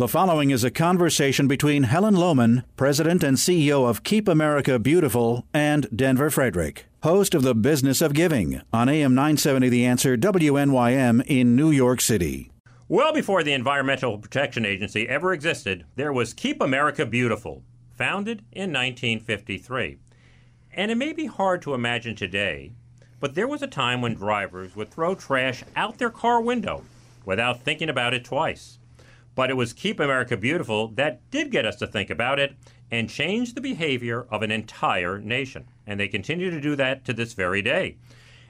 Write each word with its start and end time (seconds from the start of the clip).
The 0.00 0.08
following 0.08 0.48
is 0.48 0.64
a 0.64 0.70
conversation 0.70 1.46
between 1.46 1.82
Helen 1.82 2.14
Lowman, 2.14 2.64
President 2.74 3.22
and 3.22 3.36
CEO 3.36 3.86
of 3.86 4.02
Keep 4.02 4.28
America 4.28 4.78
Beautiful, 4.78 5.44
and 5.52 5.86
Denver 5.94 6.30
Frederick, 6.30 6.86
host 7.02 7.34
of 7.34 7.42
The 7.42 7.54
Business 7.54 8.00
of 8.00 8.14
Giving 8.14 8.62
on 8.72 8.88
AM 8.88 9.14
970 9.14 9.68
The 9.68 9.84
Answer 9.84 10.16
WNYM 10.16 11.22
in 11.26 11.54
New 11.54 11.70
York 11.70 12.00
City. 12.00 12.50
Well 12.88 13.12
before 13.12 13.42
the 13.42 13.52
Environmental 13.52 14.16
Protection 14.16 14.64
Agency 14.64 15.06
ever 15.06 15.34
existed, 15.34 15.84
there 15.96 16.14
was 16.14 16.32
Keep 16.32 16.62
America 16.62 17.04
Beautiful, 17.04 17.62
founded 17.94 18.38
in 18.52 18.72
1953. 18.72 19.98
And 20.72 20.90
it 20.90 20.96
may 20.96 21.12
be 21.12 21.26
hard 21.26 21.60
to 21.60 21.74
imagine 21.74 22.16
today, 22.16 22.72
but 23.20 23.34
there 23.34 23.46
was 23.46 23.60
a 23.60 23.66
time 23.66 24.00
when 24.00 24.14
drivers 24.14 24.74
would 24.74 24.90
throw 24.90 25.14
trash 25.14 25.62
out 25.76 25.98
their 25.98 26.08
car 26.08 26.40
window 26.40 26.84
without 27.26 27.60
thinking 27.60 27.90
about 27.90 28.14
it 28.14 28.24
twice. 28.24 28.78
But 29.34 29.50
it 29.50 29.54
was 29.54 29.72
Keep 29.72 30.00
America 30.00 30.36
Beautiful 30.36 30.88
that 30.88 31.28
did 31.30 31.50
get 31.50 31.64
us 31.64 31.76
to 31.76 31.86
think 31.86 32.10
about 32.10 32.38
it 32.38 32.56
and 32.90 33.08
change 33.08 33.54
the 33.54 33.60
behavior 33.60 34.26
of 34.30 34.42
an 34.42 34.50
entire 34.50 35.18
nation. 35.18 35.66
And 35.86 35.98
they 35.98 36.08
continue 36.08 36.50
to 36.50 36.60
do 36.60 36.76
that 36.76 37.04
to 37.04 37.12
this 37.12 37.32
very 37.32 37.62
day. 37.62 37.96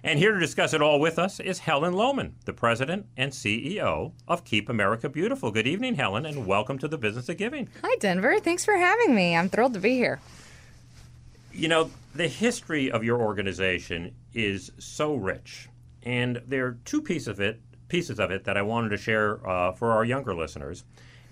And 0.03 0.19
here 0.19 0.33
to 0.33 0.41
discuss 0.41 0.73
it 0.73 0.80
all 0.80 0.98
with 0.98 1.19
us 1.19 1.41
is 1.41 1.59
Helen 1.59 1.93
Lowman, 1.93 2.37
the 2.47 2.55
president 2.55 3.05
and 3.19 3.33
CEO 3.33 4.12
of 4.27 4.45
Keep 4.45 4.70
America 4.70 5.11
Beautiful. 5.11 5.51
Good 5.51 5.66
evening, 5.66 5.97
Helen, 5.97 6.25
and 6.25 6.47
welcome 6.47 6.79
to 6.79 6.89
the 6.89 6.97
Business 6.97 7.28
of 7.28 7.37
Giving. 7.37 7.69
Hi, 7.83 7.97
Denver. 8.01 8.41
Thanks 8.41 8.65
for 8.65 8.78
having 8.78 9.15
me. 9.15 9.37
I'm 9.37 9.51
thrilled 9.51 9.75
to 9.75 9.81
be 9.81 9.97
here. 9.97 10.19
You 11.53 11.69
know, 11.69 11.91
the 12.15 12.28
history 12.28 12.91
of 12.91 13.05
your 13.05 13.20
organization 13.20 14.15
is 14.33 14.73
so 14.78 15.15
rich, 15.15 15.69
and 16.03 16.41
there 16.47 16.65
are 16.65 16.78
two 16.87 17.03
pieces 17.03 17.28
of 17.28 17.41
it 17.41 17.61
pieces 17.91 18.19
of 18.19 18.30
it 18.30 18.45
that 18.45 18.57
I 18.57 18.62
wanted 18.62 18.89
to 18.91 18.97
share 18.97 19.47
uh, 19.47 19.73
for 19.73 19.93
our 19.93 20.05
younger 20.05 20.35
listeners. 20.35 20.85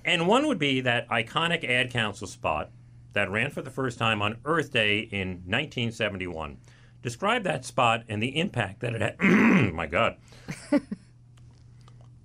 And 0.05 0.27
one 0.27 0.47
would 0.47 0.59
be 0.59 0.81
that 0.83 1.09
iconic 1.09 1.65
ad 1.69 1.91
council 1.91 2.27
spot 2.27 2.71
that 3.13 3.31
ran 3.31 3.51
for 3.51 3.63
the 3.63 3.71
first 3.71 3.99
time 3.99 4.21
on 4.21 4.37
Earth 4.45 4.73
Day 4.73 5.01
in 5.01 5.29
1971. 5.47 6.59
Describe 7.03 7.45
that 7.45 7.65
spot 7.65 8.05
and 8.09 8.23
the 8.23 8.39
impact 8.39 8.81
that 8.81 8.95
it 8.95 9.01
had. 9.01 9.21
my 9.75 9.87
God. 9.87 10.17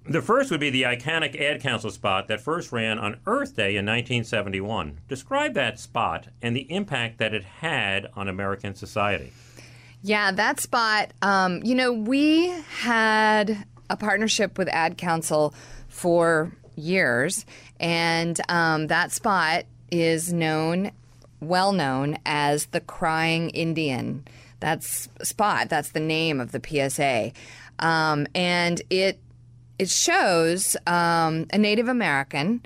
the 0.05 0.21
first 0.21 0.51
would 0.51 0.59
be 0.59 0.69
the 0.69 0.83
iconic 0.83 1.39
ad 1.39 1.61
council 1.61 1.89
spot 1.89 2.27
that 2.27 2.41
first 2.41 2.71
ran 2.71 2.99
on 2.99 3.19
Earth 3.25 3.55
Day 3.55 3.71
in 3.71 3.85
1971. 3.85 4.99
Describe 5.07 5.53
that 5.53 5.79
spot 5.79 6.27
and 6.41 6.55
the 6.55 6.71
impact 6.71 7.19
that 7.19 7.33
it 7.33 7.43
had 7.43 8.07
on 8.15 8.27
American 8.27 8.75
society. 8.75 9.31
Yeah, 10.01 10.31
that 10.33 10.59
spot, 10.59 11.13
um, 11.21 11.61
you 11.63 11.75
know, 11.75 11.93
we 11.93 12.49
had 12.81 13.65
a 13.89 13.97
partnership 13.97 14.57
with 14.57 14.67
Ad 14.69 14.97
Council 14.97 15.53
for 15.87 16.51
years, 16.75 17.45
and 17.79 18.39
um, 18.49 18.87
that 18.87 19.11
spot 19.11 19.65
is 19.91 20.33
known, 20.33 20.91
well 21.39 21.71
known 21.71 22.17
as 22.25 22.67
the 22.67 22.81
Crying 22.81 23.49
Indian. 23.51 24.25
That's 24.59 25.09
Spot. 25.21 25.69
That's 25.69 25.89
the 25.89 25.99
name 25.99 26.39
of 26.39 26.51
the 26.51 26.61
PSA, 26.63 27.31
um, 27.79 28.27
and 28.33 28.81
it 28.89 29.19
it 29.77 29.89
shows 29.89 30.77
um, 30.87 31.47
a 31.51 31.57
Native 31.57 31.89
American 31.89 32.61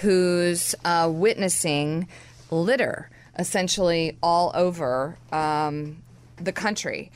who's 0.00 0.74
uh, 0.84 1.10
witnessing 1.12 2.06
litter 2.50 3.10
essentially 3.38 4.16
all 4.22 4.52
over 4.54 5.16
um, 5.32 6.02
the 6.36 6.52
country. 6.52 7.10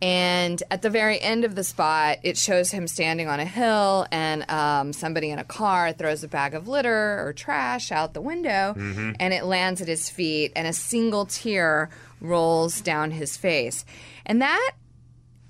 And 0.00 0.62
at 0.70 0.82
the 0.82 0.90
very 0.90 1.20
end 1.20 1.44
of 1.44 1.54
the 1.54 1.64
spot, 1.64 2.18
it 2.22 2.36
shows 2.36 2.70
him 2.70 2.86
standing 2.86 3.28
on 3.28 3.40
a 3.40 3.44
hill, 3.44 4.06
and 4.12 4.48
um, 4.50 4.92
somebody 4.92 5.30
in 5.30 5.38
a 5.38 5.44
car 5.44 5.92
throws 5.92 6.22
a 6.22 6.28
bag 6.28 6.54
of 6.54 6.68
litter 6.68 7.26
or 7.26 7.32
trash 7.32 7.90
out 7.90 8.14
the 8.14 8.20
window, 8.20 8.74
mm-hmm. 8.76 9.12
and 9.18 9.34
it 9.34 9.44
lands 9.44 9.80
at 9.80 9.88
his 9.88 10.08
feet, 10.08 10.52
and 10.54 10.66
a 10.66 10.72
single 10.72 11.26
tear 11.26 11.90
rolls 12.20 12.80
down 12.80 13.10
his 13.10 13.36
face. 13.36 13.84
And 14.26 14.42
that 14.42 14.72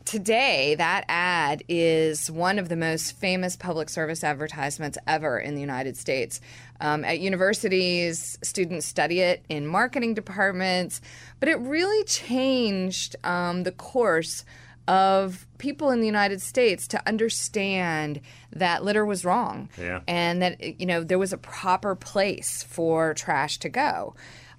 today, 0.09 0.75
that 0.77 1.05
ad 1.07 1.63
is 1.69 2.31
one 2.31 2.59
of 2.59 2.71
the 2.71 2.77
most 2.77 3.13
famous 3.19 3.57
public 3.57 3.91
service 3.91 4.25
advertisements 4.25 4.97
ever 5.07 5.39
in 5.39 5.55
the 5.55 5.61
United 5.61 5.99
States. 5.99 6.41
Um, 6.81 7.05
at 7.05 7.21
universities, 7.21 8.39
students 8.43 8.87
study 8.87 9.21
it 9.21 9.45
in 9.51 9.67
marketing 9.67 10.15
departments, 10.15 11.03
but 11.41 11.51
it 11.51 11.59
really 11.59 12.05
changed 12.05 13.17
um, 13.23 13.65
the 13.65 13.73
course 13.73 14.47
of 14.87 15.47
people 15.59 15.91
in 15.91 16.01
the 16.01 16.07
United 16.07 16.41
States 16.41 16.89
to 16.89 17.07
understand 17.07 18.23
that 18.51 18.83
litter 18.83 19.05
was 19.05 19.27
wrong 19.27 19.69
yeah. 19.79 20.01
and 20.09 20.41
that 20.41 20.81
you 20.81 20.87
know 20.87 21.05
there 21.05 21.19
was 21.19 21.35
a 21.35 21.39
proper 21.39 21.95
place 21.95 22.63
for 22.63 23.13
trash 23.13 23.59
to 23.59 23.69
go. 23.69 24.15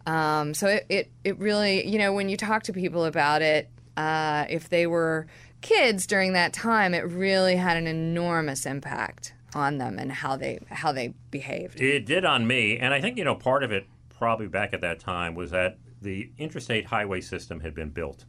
Um, 0.05 0.53
so 0.53 0.67
it, 0.67 0.85
it, 0.89 1.11
it 1.23 1.39
really 1.39 1.88
you 1.88 1.97
know 1.97 2.13
when 2.13 2.29
you 2.29 2.38
talk 2.38 2.61
to 2.63 2.73
people 2.73 3.05
about 3.05 3.41
it, 3.41 3.67
uh, 3.99 4.45
if 4.49 4.69
they 4.69 4.87
were 4.87 5.27
kids 5.59 6.07
during 6.07 6.31
that 6.33 6.53
time, 6.53 6.93
it 6.93 7.01
really 7.01 7.57
had 7.57 7.75
an 7.75 7.85
enormous 7.85 8.65
impact 8.65 9.33
on 9.53 9.77
them 9.77 9.99
and 9.99 10.11
how 10.11 10.37
they 10.37 10.59
how 10.69 10.91
they 10.93 11.13
behaved. 11.31 11.81
It 11.81 12.05
did 12.05 12.23
on 12.23 12.47
me, 12.47 12.77
and 12.77 12.93
I 12.93 13.01
think 13.01 13.17
you 13.17 13.25
know 13.25 13.35
part 13.35 13.61
of 13.61 13.71
it 13.71 13.88
probably 14.17 14.47
back 14.47 14.73
at 14.73 14.81
that 14.81 14.99
time 14.99 15.35
was 15.35 15.51
that 15.51 15.77
the 16.01 16.29
interstate 16.38 16.85
highway 16.85 17.19
system 17.19 17.59
had 17.59 17.75
been 17.75 17.89
built. 17.89 18.23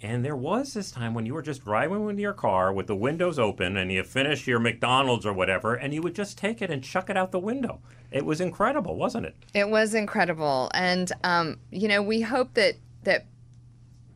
And 0.00 0.24
there 0.24 0.36
was 0.36 0.74
this 0.74 0.90
time 0.92 1.14
when 1.14 1.26
you 1.26 1.34
were 1.34 1.42
just 1.42 1.64
driving 1.64 2.04
with 2.04 2.18
your 2.18 2.32
car 2.32 2.72
with 2.72 2.86
the 2.86 2.94
windows 2.94 3.38
open 3.38 3.76
and 3.76 3.90
you 3.90 4.04
finished 4.04 4.46
your 4.46 4.60
McDonald's 4.60 5.26
or 5.26 5.32
whatever, 5.32 5.74
and 5.74 5.92
you 5.92 6.02
would 6.02 6.14
just 6.14 6.38
take 6.38 6.62
it 6.62 6.70
and 6.70 6.84
chuck 6.84 7.10
it 7.10 7.16
out 7.16 7.32
the 7.32 7.40
window. 7.40 7.80
It 8.12 8.24
was 8.24 8.40
incredible, 8.40 8.94
wasn't 8.96 9.26
it? 9.26 9.34
It 9.54 9.68
was 9.68 9.94
incredible. 9.94 10.70
And, 10.72 11.10
um, 11.24 11.58
you 11.70 11.88
know, 11.88 12.00
we 12.00 12.20
hope 12.20 12.54
that, 12.54 12.76
that 13.02 13.26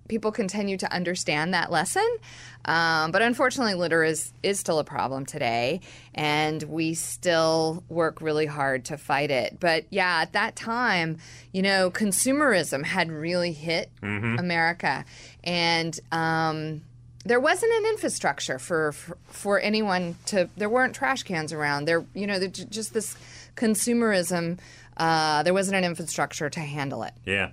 people 0.09 0.33
continue 0.33 0.77
to 0.77 0.93
understand 0.93 1.55
that 1.55 1.71
lesson. 1.71 2.07
Um, 2.65 3.11
but 3.11 3.23
unfortunately, 3.23 3.75
litter 3.75 4.05
is, 4.05 4.33
is 4.43 4.61
still 4.61 4.79
a 4.79 4.85
problem 4.85 5.27
today, 5.27 5.81
and 6.15 6.63
we 6.63 6.95
still 6.95 7.83
work 7.89 8.21
really 8.21 8.47
hard 8.47 8.85
to 8.87 8.97
fight 8.97 9.31
it. 9.31 9.59
But 9.59 9.87
yeah, 9.91 10.21
at 10.23 10.33
that 10.35 10.55
time, 10.55 11.19
you 11.53 11.63
know, 11.63 11.91
consumerism 11.91 12.85
had 12.85 13.11
really 13.11 13.53
hit 13.53 13.91
mm-hmm. 14.01 14.39
America, 14.39 15.05
and 15.43 15.99
um, 16.13 16.83
there 17.25 17.41
wasn't 17.41 17.73
an 17.73 17.87
infrastructure 17.87 18.59
for, 18.59 18.93
for, 18.93 19.19
for 19.27 19.61
anyone 19.61 20.17
to. 20.27 20.49
There 20.57 20.69
weren't 20.69 20.95
trash 20.95 21.25
cans 21.25 21.53
around. 21.53 21.87
There, 21.87 22.05
you 22.15 22.27
know, 22.27 22.47
just 22.47 22.95
this 22.95 23.17
consumerism. 23.57 24.59
Uh, 24.97 25.43
there 25.43 25.55
wasn't 25.55 25.77
an 25.77 25.85
infrastructure 25.85 26.51
to 26.51 26.61
handle 26.61 27.03
it. 27.03 27.15
Yeah. 27.25 27.53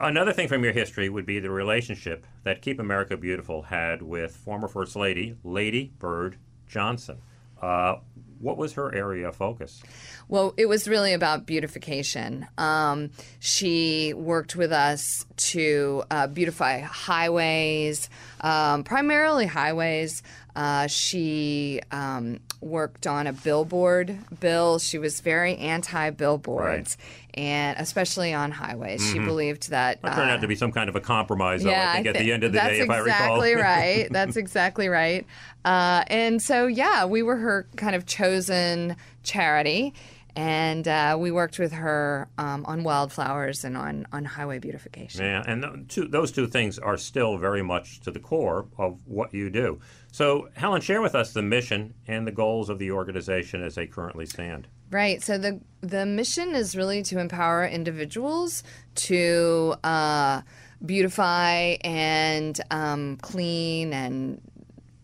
Another 0.00 0.32
thing 0.32 0.48
from 0.48 0.64
your 0.64 0.72
history 0.72 1.08
would 1.08 1.26
be 1.26 1.38
the 1.38 1.50
relationship 1.50 2.26
that 2.42 2.62
Keep 2.62 2.80
America 2.80 3.16
Beautiful 3.16 3.62
had 3.62 4.02
with 4.02 4.34
former 4.36 4.66
First 4.66 4.96
Lady, 4.96 5.36
Lady 5.44 5.92
Bird 5.98 6.36
Johnson. 6.66 7.18
Uh, 7.62 7.96
what 8.40 8.58
was 8.58 8.74
her 8.74 8.94
area 8.94 9.28
of 9.28 9.36
focus? 9.36 9.82
Well, 10.28 10.52
it 10.56 10.66
was 10.66 10.86
really 10.86 11.14
about 11.14 11.46
beautification. 11.46 12.46
Um, 12.58 13.10
she 13.38 14.12
worked 14.12 14.54
with 14.54 14.70
us 14.70 15.24
to 15.36 16.02
uh, 16.10 16.26
beautify 16.26 16.80
highways, 16.80 18.10
um, 18.40 18.84
primarily 18.84 19.46
highways. 19.46 20.22
Uh, 20.54 20.86
she 20.88 21.80
um, 21.90 22.40
worked 22.60 23.06
on 23.06 23.26
a 23.26 23.32
billboard 23.32 24.18
bill. 24.40 24.78
She 24.78 24.98
was 24.98 25.20
very 25.20 25.56
anti 25.56 26.10
billboards, 26.10 26.96
right. 26.98 27.23
And 27.34 27.78
especially 27.78 28.32
on 28.32 28.50
highways. 28.50 29.02
Mm-hmm. 29.02 29.12
She 29.12 29.18
believed 29.18 29.70
that. 29.70 29.98
It 30.02 30.06
turned 30.08 30.30
uh, 30.30 30.34
out 30.34 30.40
to 30.40 30.48
be 30.48 30.56
some 30.56 30.72
kind 30.72 30.88
of 30.88 30.96
a 30.96 31.00
compromise, 31.00 31.62
though, 31.62 31.70
yeah, 31.70 31.90
I 31.90 31.94
think, 31.94 32.06
I 32.06 32.10
at 32.10 32.16
the 32.16 32.32
end 32.32 32.44
of 32.44 32.52
the 32.52 32.58
day, 32.58 32.80
if 32.80 32.84
exactly 32.84 32.94
I 32.94 32.98
recall. 32.98 33.40
That's 33.40 33.50
exactly 33.50 33.54
right. 33.62 34.08
That's 34.10 34.36
exactly 34.36 34.88
right. 34.88 35.26
Uh, 35.64 36.04
and 36.08 36.40
so, 36.40 36.66
yeah, 36.66 37.04
we 37.04 37.22
were 37.22 37.36
her 37.36 37.66
kind 37.76 37.94
of 37.94 38.06
chosen 38.06 38.96
charity 39.22 39.94
and 40.36 40.88
uh, 40.88 41.16
we 41.18 41.30
worked 41.30 41.58
with 41.58 41.72
her 41.72 42.28
um, 42.38 42.64
on 42.66 42.82
wildflowers 42.82 43.64
and 43.64 43.76
on, 43.76 44.06
on 44.12 44.24
highway 44.24 44.58
beautification. 44.58 45.24
Yeah, 45.24 45.44
and 45.46 45.88
two, 45.88 46.08
those 46.08 46.32
two 46.32 46.46
things 46.48 46.78
are 46.78 46.96
still 46.96 47.38
very 47.38 47.62
much 47.62 48.00
to 48.00 48.10
the 48.10 48.18
core 48.18 48.66
of 48.76 49.00
what 49.06 49.32
you 49.32 49.48
do. 49.48 49.80
So, 50.10 50.48
Helen, 50.54 50.80
share 50.80 51.02
with 51.02 51.14
us 51.14 51.32
the 51.32 51.42
mission 51.42 51.94
and 52.06 52.26
the 52.26 52.32
goals 52.32 52.68
of 52.68 52.78
the 52.78 52.90
organization 52.90 53.62
as 53.62 53.76
they 53.76 53.86
currently 53.86 54.26
stand. 54.26 54.66
Right. 54.90 55.22
So 55.22 55.38
the 55.38 55.60
the 55.80 56.06
mission 56.06 56.54
is 56.54 56.76
really 56.76 57.02
to 57.04 57.18
empower 57.18 57.66
individuals 57.66 58.62
to 58.94 59.74
uh, 59.84 60.42
beautify 60.84 61.76
and 61.82 62.58
um, 62.70 63.16
clean 63.16 63.92
and 63.92 64.40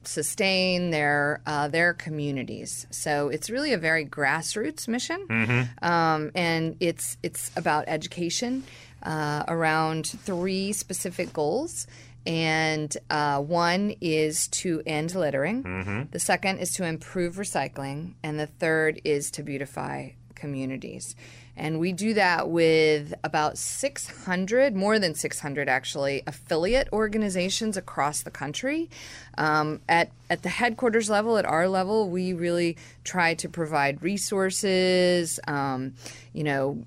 sustain 0.05 0.91
their 0.91 1.41
uh, 1.47 1.69
their 1.69 1.95
communities. 1.95 2.87
So 2.91 3.29
it's 3.29 3.51
really 3.51 3.73
a 3.73 3.79
very 3.79 4.05
grassroots 4.05 4.89
mission, 4.89 5.27
mm-hmm. 5.29 5.85
um, 5.85 6.31
and 6.35 6.77
it's 6.81 7.17
it's 7.23 7.51
about 7.57 7.85
education 7.87 8.65
uh, 9.03 9.45
around 9.49 10.07
three 10.07 10.73
specific 10.73 11.33
goals. 11.33 11.87
And 12.27 12.95
uh, 13.09 13.41
one 13.41 13.95
is 14.01 14.49
to 14.49 14.83
end 14.87 15.15
littering. 15.15 15.63
Mm-hmm. 15.63 16.03
The 16.11 16.21
second 16.21 16.59
is 16.59 16.73
to 16.75 16.85
improve 16.85 17.37
recycling, 17.37 18.15
and 18.23 18.39
the 18.39 18.47
third 18.47 19.01
is 19.05 19.31
to 19.33 19.43
beautify 19.43 20.11
communities. 20.35 21.15
And 21.57 21.79
we 21.79 21.93
do 21.93 22.15
that 22.15 22.49
with 22.49 23.13
about 23.23 23.59
600, 23.59 24.75
more 24.75 24.99
than 24.99 25.15
600 25.15 25.69
actually, 25.69 26.23
affiliate 26.27 26.89
organizations 26.91 27.77
across 27.77 28.23
the 28.23 28.31
country. 28.31 28.89
Um, 29.37 29.83
at, 29.87 30.11
at 30.31 30.43
the 30.43 30.49
headquarters 30.49 31.11
level, 31.11 31.37
at 31.37 31.45
our 31.45 31.69
level, 31.69 32.09
we 32.09 32.33
really 32.33 32.79
try 33.05 33.35
to 33.35 33.49
provide 33.49 34.03
resources, 34.03 35.39
um, 35.47 35.93
you 36.33 36.45
know, 36.45 36.83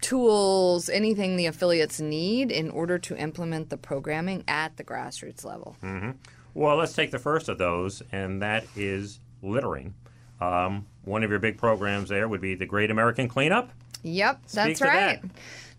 tools, 0.00 0.88
anything 0.88 1.36
the 1.36 1.46
affiliates 1.46 2.00
need 2.00 2.50
in 2.50 2.70
order 2.70 2.98
to 2.98 3.16
implement 3.16 3.70
the 3.70 3.76
programming 3.76 4.44
at 4.48 4.76
the 4.76 4.84
grassroots 4.84 5.44
level. 5.44 5.76
Well, 6.54 6.76
let's 6.76 6.92
take 6.92 7.10
the 7.10 7.18
first 7.18 7.48
of 7.48 7.58
those, 7.58 8.02
and 8.10 8.42
that 8.42 8.64
is 8.76 9.20
littering. 9.42 9.94
Um, 10.40 10.86
one 11.04 11.22
of 11.22 11.30
your 11.30 11.38
big 11.38 11.58
programs 11.58 12.08
there 12.08 12.28
would 12.28 12.40
be 12.40 12.54
the 12.54 12.66
Great 12.66 12.90
American 12.90 13.28
Cleanup. 13.28 13.70
Yep, 14.02 14.40
that's 14.52 14.78
to 14.78 14.84
that. 14.84 15.22
right. 15.22 15.30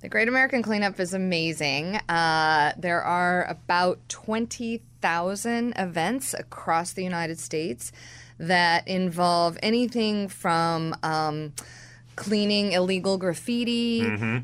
The 0.02 0.10
Great 0.10 0.30
American 0.30 0.62
Cleanup 0.62 1.00
is 1.00 1.14
amazing. 1.14 1.98
Uh, 2.08 2.72
there 2.78 3.02
are 3.02 3.46
about 3.50 4.00
20,000 4.08 5.74
events 5.76 6.34
across 6.34 6.94
the 6.94 7.04
United 7.04 7.40
States 7.40 7.92
that 8.38 8.88
involve 8.88 9.58
anything 9.62 10.30
from 10.30 10.96
um, 11.04 11.54
cleaning 12.20 12.74
illegal 12.74 13.18
graffiti 13.18 14.02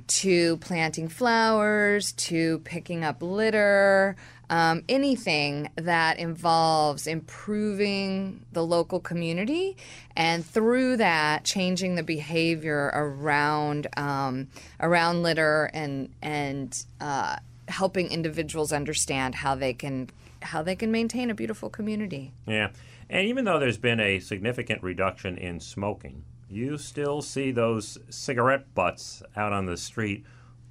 to 0.07 0.55
planting 0.57 1.09
flowers 1.09 2.13
to 2.13 2.59
picking 2.59 3.03
up 3.03 3.21
litter. 3.21 4.15
Um, 4.49 4.83
anything 4.87 5.69
that 5.75 6.17
involves 6.19 7.05
improving 7.07 8.45
the 8.53 8.63
local 8.63 8.99
community 8.99 9.75
and 10.15 10.45
through 10.45 10.97
that 10.97 11.43
changing 11.43 11.95
the 11.95 12.03
behavior 12.03 12.91
around 12.93 13.87
um, 13.97 14.47
around 14.79 15.23
litter 15.23 15.71
and 15.73 16.09
and 16.21 16.85
uh, 17.01 17.37
helping 17.67 18.09
individuals 18.09 18.71
understand 18.71 19.33
how 19.35 19.55
they 19.55 19.73
can 19.73 20.09
how 20.43 20.61
they 20.61 20.75
can 20.75 20.91
maintain 20.91 21.29
a 21.29 21.35
beautiful 21.35 21.69
community. 21.69 22.31
Yeah. 22.47 22.69
And 23.09 23.27
even 23.27 23.45
though 23.45 23.59
there's 23.59 23.77
been 23.79 23.99
a 23.99 24.19
significant 24.19 24.81
reduction 24.83 25.37
in 25.37 25.59
smoking, 25.59 26.23
you 26.49 26.77
still 26.77 27.21
see 27.21 27.51
those 27.51 27.97
cigarette 28.09 28.73
butts 28.73 29.23
out 29.35 29.51
on 29.53 29.65
the 29.65 29.77
street. 29.77 30.23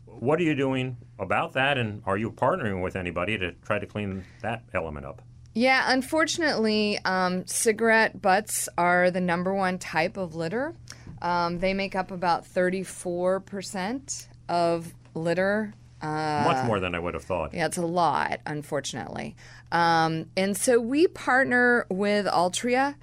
What 0.06 0.38
are 0.38 0.42
you 0.44 0.54
doing 0.54 0.96
about 1.18 1.52
that? 1.54 1.76
And 1.78 2.02
are 2.06 2.16
you 2.16 2.30
partnering 2.30 2.82
with 2.82 2.94
anybody 2.96 3.36
to 3.38 3.52
try 3.52 3.78
to 3.78 3.86
clean 3.86 4.24
that 4.42 4.62
element 4.72 5.04
up? 5.06 5.22
Yeah, 5.54 5.84
unfortunately, 5.92 6.98
um, 7.04 7.46
cigarette 7.46 8.20
butts 8.20 8.68
are 8.76 9.10
the 9.10 9.20
number 9.20 9.54
one 9.54 9.78
type 9.78 10.16
of 10.16 10.34
litter. 10.34 10.74
Um, 11.22 11.58
they 11.60 11.74
make 11.74 11.94
up 11.94 12.10
about 12.10 12.44
34% 12.44 14.28
of 14.48 14.92
litter. 15.14 15.74
Uh, 16.02 16.42
Much 16.46 16.66
more 16.66 16.80
than 16.80 16.94
I 16.94 16.98
would 16.98 17.14
have 17.14 17.24
thought. 17.24 17.54
yeah, 17.54 17.66
it's 17.66 17.78
a 17.78 17.86
lot, 17.86 18.40
unfortunately. 18.46 19.36
Um, 19.72 20.26
and 20.36 20.56
so 20.56 20.78
we 20.80 21.06
partner 21.06 21.86
with 21.88 22.26
Altria, 22.26 22.96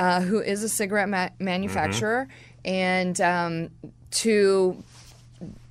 uh, 0.00 0.22
who 0.22 0.40
is 0.40 0.62
a 0.64 0.68
cigarette 0.68 1.10
ma- 1.10 1.28
manufacturer, 1.38 2.26
and 2.64 3.20
um, 3.20 3.68
to 4.10 4.82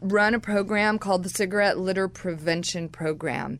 run 0.02 0.36
a 0.36 0.40
program 0.40 1.00
called 1.00 1.24
the 1.24 1.30
Cigarette 1.30 1.80
Litter 1.80 2.08
Prevention 2.08 2.90
Program. 2.90 3.58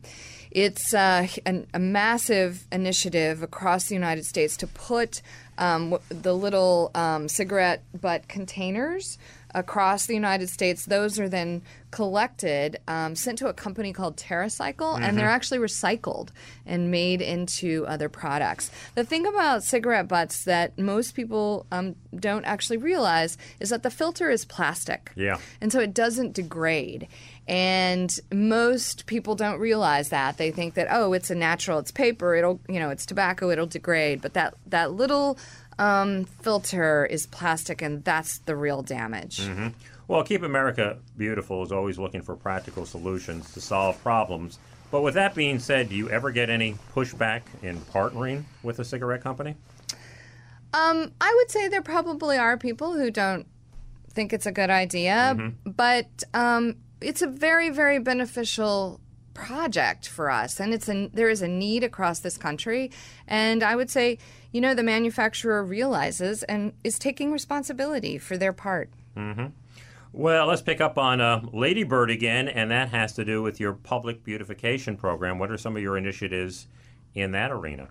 It's 0.52 0.94
uh, 0.94 1.26
an, 1.44 1.66
a 1.74 1.80
massive 1.80 2.66
initiative 2.70 3.42
across 3.42 3.86
the 3.86 3.94
United 3.94 4.24
States 4.24 4.56
to 4.58 4.68
put 4.68 5.22
um, 5.58 5.98
the 6.08 6.34
little 6.34 6.92
um, 6.94 7.28
cigarette 7.28 7.82
butt 8.00 8.28
containers 8.28 9.18
across 9.54 10.06
the 10.06 10.14
United 10.14 10.48
States. 10.48 10.86
Those 10.86 11.18
are 11.18 11.28
then 11.28 11.62
collected, 11.90 12.78
um, 12.86 13.16
sent 13.16 13.38
to 13.38 13.48
a 13.48 13.52
company 13.52 13.92
called 13.92 14.16
TerraCycle, 14.16 15.00
and 15.00 15.18
they're 15.18 15.28
actually 15.28 15.58
recycled 15.58 16.28
and 16.64 16.90
made 16.90 17.20
into 17.20 17.84
other 17.86 18.08
products. 18.08 18.70
The 18.94 19.04
thing 19.04 19.26
about 19.26 19.64
cigarette 19.64 20.06
butts 20.06 20.44
that 20.44 20.78
most 20.78 21.14
people 21.14 21.66
um, 21.72 21.96
don't 22.14 22.44
actually 22.44 22.76
realize 22.76 23.36
is 23.58 23.70
that 23.70 23.82
the 23.82 23.90
filter 23.90 24.30
is 24.30 24.44
plastic. 24.44 25.10
Yeah. 25.16 25.38
And 25.60 25.72
so 25.72 25.80
it 25.80 25.94
doesn't 25.94 26.34
degrade. 26.34 27.08
And 27.48 28.16
most 28.32 29.06
people 29.06 29.34
don't 29.34 29.58
realize 29.58 30.10
that. 30.10 30.38
They 30.38 30.52
think 30.52 30.74
that, 30.74 30.86
oh, 30.90 31.12
it's 31.12 31.30
a 31.30 31.34
natural, 31.34 31.80
it's 31.80 31.90
paper, 31.90 32.36
it'll, 32.36 32.60
you 32.68 32.78
know, 32.78 32.90
it's 32.90 33.04
tobacco, 33.04 33.50
it'll 33.50 33.66
degrade. 33.66 34.22
But 34.22 34.34
that, 34.34 34.54
that 34.66 34.92
little 34.92 35.36
um, 35.80 36.24
filter 36.24 37.06
is 37.06 37.26
plastic, 37.26 37.80
and 37.82 38.04
that's 38.04 38.38
the 38.38 38.54
real 38.54 38.82
damage. 38.82 39.40
Well, 40.06 40.22
Keep 40.22 40.42
America 40.42 40.98
Beautiful 41.16 41.62
is 41.62 41.72
always 41.72 41.98
looking 41.98 42.20
for 42.20 42.36
practical 42.36 42.84
solutions 42.84 43.52
to 43.54 43.60
solve 43.60 44.00
problems. 44.02 44.58
But 44.90 45.02
with 45.02 45.14
that 45.14 45.34
being 45.34 45.58
said, 45.58 45.88
do 45.88 45.94
you 45.94 46.10
ever 46.10 46.32
get 46.32 46.50
any 46.50 46.74
pushback 46.94 47.42
in 47.62 47.78
partnering 47.78 48.44
with 48.62 48.78
a 48.80 48.84
cigarette 48.84 49.22
company? 49.22 49.54
Um, 50.74 51.12
I 51.20 51.32
would 51.36 51.50
say 51.50 51.68
there 51.68 51.82
probably 51.82 52.36
are 52.36 52.56
people 52.58 52.92
who 52.92 53.10
don't 53.10 53.46
think 54.12 54.32
it's 54.32 54.46
a 54.46 54.52
good 54.52 54.70
idea, 54.70 55.52
but 55.64 56.24
um, 56.34 56.76
it's 57.00 57.22
a 57.22 57.26
very, 57.26 57.70
very 57.70 57.98
beneficial 58.00 59.00
project 59.34 60.08
for 60.08 60.30
us, 60.30 60.60
and 60.60 60.74
it's 60.74 60.88
a 60.88 61.08
there 61.08 61.28
is 61.28 61.42
a 61.42 61.48
need 61.48 61.84
across 61.84 62.20
this 62.20 62.36
country, 62.36 62.90
and 63.26 63.62
I 63.62 63.76
would 63.76 63.90
say, 63.90 64.18
you 64.52 64.60
know, 64.60 64.74
the 64.74 64.82
manufacturer 64.82 65.64
realizes 65.64 66.42
and 66.44 66.72
is 66.84 66.98
taking 66.98 67.32
responsibility 67.32 68.18
for 68.18 68.36
their 68.36 68.52
part. 68.52 68.90
Well, 70.12 70.46
let's 70.46 70.62
pick 70.62 70.80
up 70.80 70.98
on 70.98 71.20
uh, 71.20 71.42
Lady 71.52 71.84
Bird 71.84 72.10
again, 72.10 72.48
and 72.48 72.70
that 72.70 72.88
has 72.88 73.12
to 73.14 73.24
do 73.24 73.42
with 73.42 73.60
your 73.60 73.74
public 73.74 74.24
beautification 74.24 74.96
program. 74.96 75.38
What 75.38 75.50
are 75.50 75.58
some 75.58 75.76
of 75.76 75.82
your 75.82 75.96
initiatives 75.96 76.66
in 77.14 77.32
that 77.32 77.52
arena? 77.52 77.88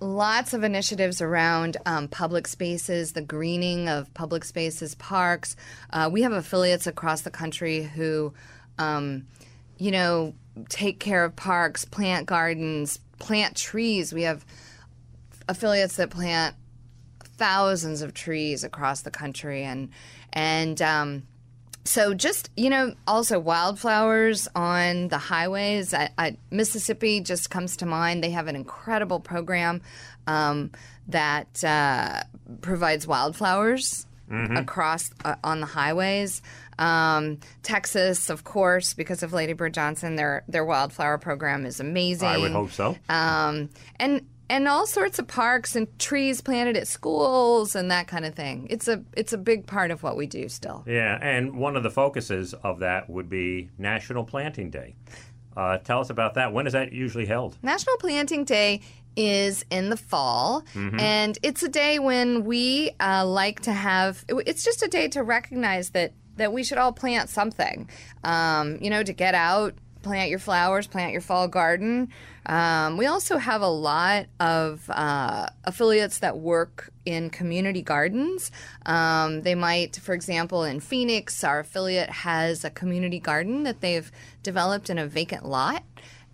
lots 0.00 0.54
of 0.54 0.64
initiatives 0.64 1.20
around 1.20 1.76
um, 1.86 2.08
public 2.08 2.48
spaces, 2.48 3.12
the 3.12 3.20
greening 3.20 3.88
of 3.88 4.12
public 4.14 4.44
spaces, 4.44 4.94
parks. 4.94 5.56
Uh, 5.90 6.08
we 6.10 6.22
have 6.22 6.32
affiliates 6.32 6.86
across 6.86 7.20
the 7.20 7.30
country 7.30 7.82
who, 7.82 8.32
um, 8.78 9.26
you 9.80 9.90
know, 9.90 10.34
take 10.68 11.00
care 11.00 11.24
of 11.24 11.34
parks, 11.34 11.84
plant 11.86 12.26
gardens, 12.26 13.00
plant 13.18 13.56
trees. 13.56 14.12
We 14.12 14.22
have 14.22 14.44
affiliates 15.48 15.96
that 15.96 16.10
plant 16.10 16.54
thousands 17.24 18.02
of 18.02 18.12
trees 18.12 18.62
across 18.62 19.00
the 19.00 19.10
country, 19.10 19.64
and 19.64 19.88
and 20.34 20.80
um, 20.82 21.22
so 21.84 22.12
just 22.12 22.50
you 22.56 22.68
know 22.68 22.94
also 23.06 23.40
wildflowers 23.40 24.48
on 24.54 25.08
the 25.08 25.18
highways. 25.18 25.94
I, 25.94 26.10
I, 26.18 26.36
mississippi 26.50 27.20
just 27.20 27.48
comes 27.48 27.78
to 27.78 27.86
mind. 27.86 28.22
They 28.22 28.30
have 28.30 28.48
an 28.48 28.56
incredible 28.56 29.18
program 29.18 29.80
um, 30.26 30.72
that 31.08 31.64
uh, 31.64 32.22
provides 32.60 33.06
wildflowers 33.06 34.06
across 34.56 35.10
uh, 35.24 35.34
on 35.42 35.58
the 35.58 35.66
highways 35.66 36.40
um, 36.80 37.38
texas 37.62 38.30
of 38.30 38.42
course 38.44 38.94
because 38.94 39.22
of 39.22 39.32
lady 39.32 39.52
bird 39.52 39.72
johnson 39.74 40.16
their 40.16 40.42
their 40.48 40.64
wildflower 40.64 41.18
program 41.18 41.64
is 41.66 41.78
amazing 41.78 42.28
I 42.28 42.38
would 42.38 42.52
hope 42.52 42.72
so. 42.72 42.96
um, 43.08 43.70
and 43.96 44.26
and 44.48 44.66
all 44.66 44.84
sorts 44.84 45.20
of 45.20 45.28
parks 45.28 45.76
and 45.76 45.86
trees 46.00 46.40
planted 46.40 46.76
at 46.76 46.88
schools 46.88 47.76
and 47.76 47.88
that 47.92 48.08
kind 48.08 48.24
of 48.24 48.34
thing. 48.34 48.66
It's 48.68 48.88
a 48.88 49.04
it's 49.16 49.32
a 49.32 49.38
big 49.38 49.68
part 49.68 49.92
of 49.92 50.02
what 50.02 50.16
we 50.16 50.26
do 50.26 50.48
still. 50.48 50.82
Yeah, 50.88 51.16
and 51.22 51.54
one 51.56 51.76
of 51.76 51.84
the 51.84 51.90
focuses 51.90 52.52
of 52.52 52.80
that 52.80 53.08
would 53.08 53.28
be 53.28 53.70
National 53.78 54.24
Planting 54.24 54.70
Day. 54.70 54.96
Uh, 55.56 55.78
tell 55.78 56.00
us 56.00 56.10
about 56.10 56.34
that. 56.34 56.52
When 56.52 56.66
is 56.66 56.72
that 56.72 56.92
usually 56.92 57.26
held? 57.26 57.58
National 57.62 57.96
Planting 57.98 58.42
Day 58.44 58.80
is 59.14 59.64
in 59.70 59.88
the 59.88 59.96
fall, 59.96 60.64
and 60.74 61.38
it's 61.44 61.62
a 61.62 61.68
day 61.68 62.00
when 62.00 62.42
we 62.44 62.90
uh, 62.98 63.24
like 63.24 63.60
to 63.60 63.72
have. 63.72 64.24
It's 64.28 64.64
just 64.64 64.82
a 64.82 64.88
day 64.88 65.06
to 65.08 65.22
recognize 65.22 65.90
that 65.90 66.12
that 66.40 66.52
we 66.52 66.64
should 66.64 66.78
all 66.78 66.92
plant 66.92 67.28
something. 67.28 67.88
Um, 68.24 68.78
you 68.80 68.90
know, 68.90 69.02
to 69.02 69.12
get 69.12 69.34
out, 69.34 69.74
plant 70.02 70.30
your 70.30 70.38
flowers, 70.38 70.86
plant 70.86 71.12
your 71.12 71.20
fall 71.20 71.48
garden. 71.48 72.08
Um, 72.46 72.96
we 72.96 73.06
also 73.06 73.36
have 73.36 73.62
a 73.62 73.68
lot 73.68 74.26
of 74.40 74.88
uh, 74.88 75.48
affiliates 75.64 76.18
that 76.20 76.38
work 76.38 76.90
in 77.04 77.30
community 77.30 77.82
gardens. 77.82 78.50
Um, 78.86 79.42
they 79.42 79.54
might, 79.54 79.96
for 79.96 80.14
example, 80.14 80.64
in 80.64 80.80
Phoenix, 80.80 81.44
our 81.44 81.60
affiliate 81.60 82.10
has 82.10 82.64
a 82.64 82.70
community 82.70 83.20
garden 83.20 83.64
that 83.64 83.80
they've 83.80 84.10
developed 84.42 84.90
in 84.90 84.98
a 84.98 85.06
vacant 85.06 85.44
lot. 85.44 85.84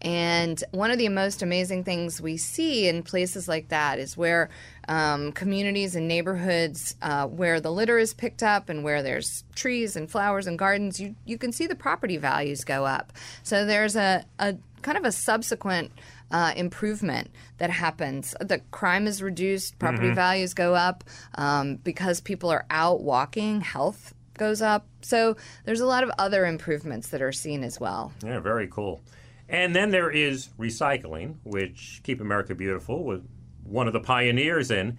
And 0.03 0.63
one 0.73 0.91
of 0.91 0.99
the 0.99 1.09
most 1.09 1.43
amazing 1.43 1.85
things 1.85 2.21
we 2.21 2.37
see 2.37 2.87
in 2.87 3.03
places 3.03 3.49
like 3.49 3.69
that 3.71 3.99
is 3.99 4.17
where 4.17 4.51
um, 4.89 5.33
communities 5.33 5.97
and 5.97 6.07
neighborhoods 6.09 6.95
uh, 7.03 7.27
where 7.27 7.61
the 7.61 7.71
litter 7.73 7.99
is 7.99 8.15
picked 8.15 8.43
up 8.43 8.69
and 8.69 8.85
where 8.85 9.03
there's 9.03 9.45
trees 9.55 9.97
and 9.97 10.11
flowers 10.11 10.47
and 10.47 10.59
gardens, 10.59 11.01
you, 11.01 11.15
you 11.25 11.39
can 11.39 11.53
see 11.53 11.67
the 11.67 11.75
property 11.75 12.17
values 12.17 12.65
go 12.65 12.85
up. 12.85 13.13
So 13.43 13.65
there's 13.65 13.97
a, 13.97 14.25
a 14.39 14.57
kind 14.83 14.99
of 14.99 15.05
a 15.05 15.13
subsequent 15.13 15.91
uh, 16.31 16.53
improvement 16.57 17.31
that 17.59 17.71
happens. 17.71 18.35
The 18.41 18.61
crime 18.71 19.07
is 19.07 19.23
reduced, 19.23 19.79
property 19.79 20.11
values 20.13 20.55
go 20.55 20.75
up 20.75 21.05
um, 21.37 21.77
because 21.77 22.21
people 22.21 22.51
are 22.51 22.67
out 22.71 23.03
walking, 23.03 23.61
health 23.61 24.15
goes 24.35 24.61
up. 24.61 24.87
So 25.01 25.37
there's 25.65 25.81
a 25.81 25.87
lot 25.87 26.05
of 26.05 26.11
other 26.19 26.47
improvements 26.47 27.09
that 27.09 27.23
are 27.23 27.33
seen 27.33 27.65
as 27.65 27.81
well. 27.81 28.13
Yeah, 28.25 28.41
very 28.41 28.69
cool. 28.69 29.01
And 29.49 29.75
then 29.75 29.91
there 29.91 30.11
is 30.11 30.49
recycling, 30.59 31.37
which 31.45 32.01
Keep 32.03 32.21
America 32.21 32.55
Beautiful 32.55 33.05
was 33.05 33.21
one 33.69 33.87
of 33.87 33.93
the 33.93 34.01
pioneers 34.01 34.71
in. 34.71 34.99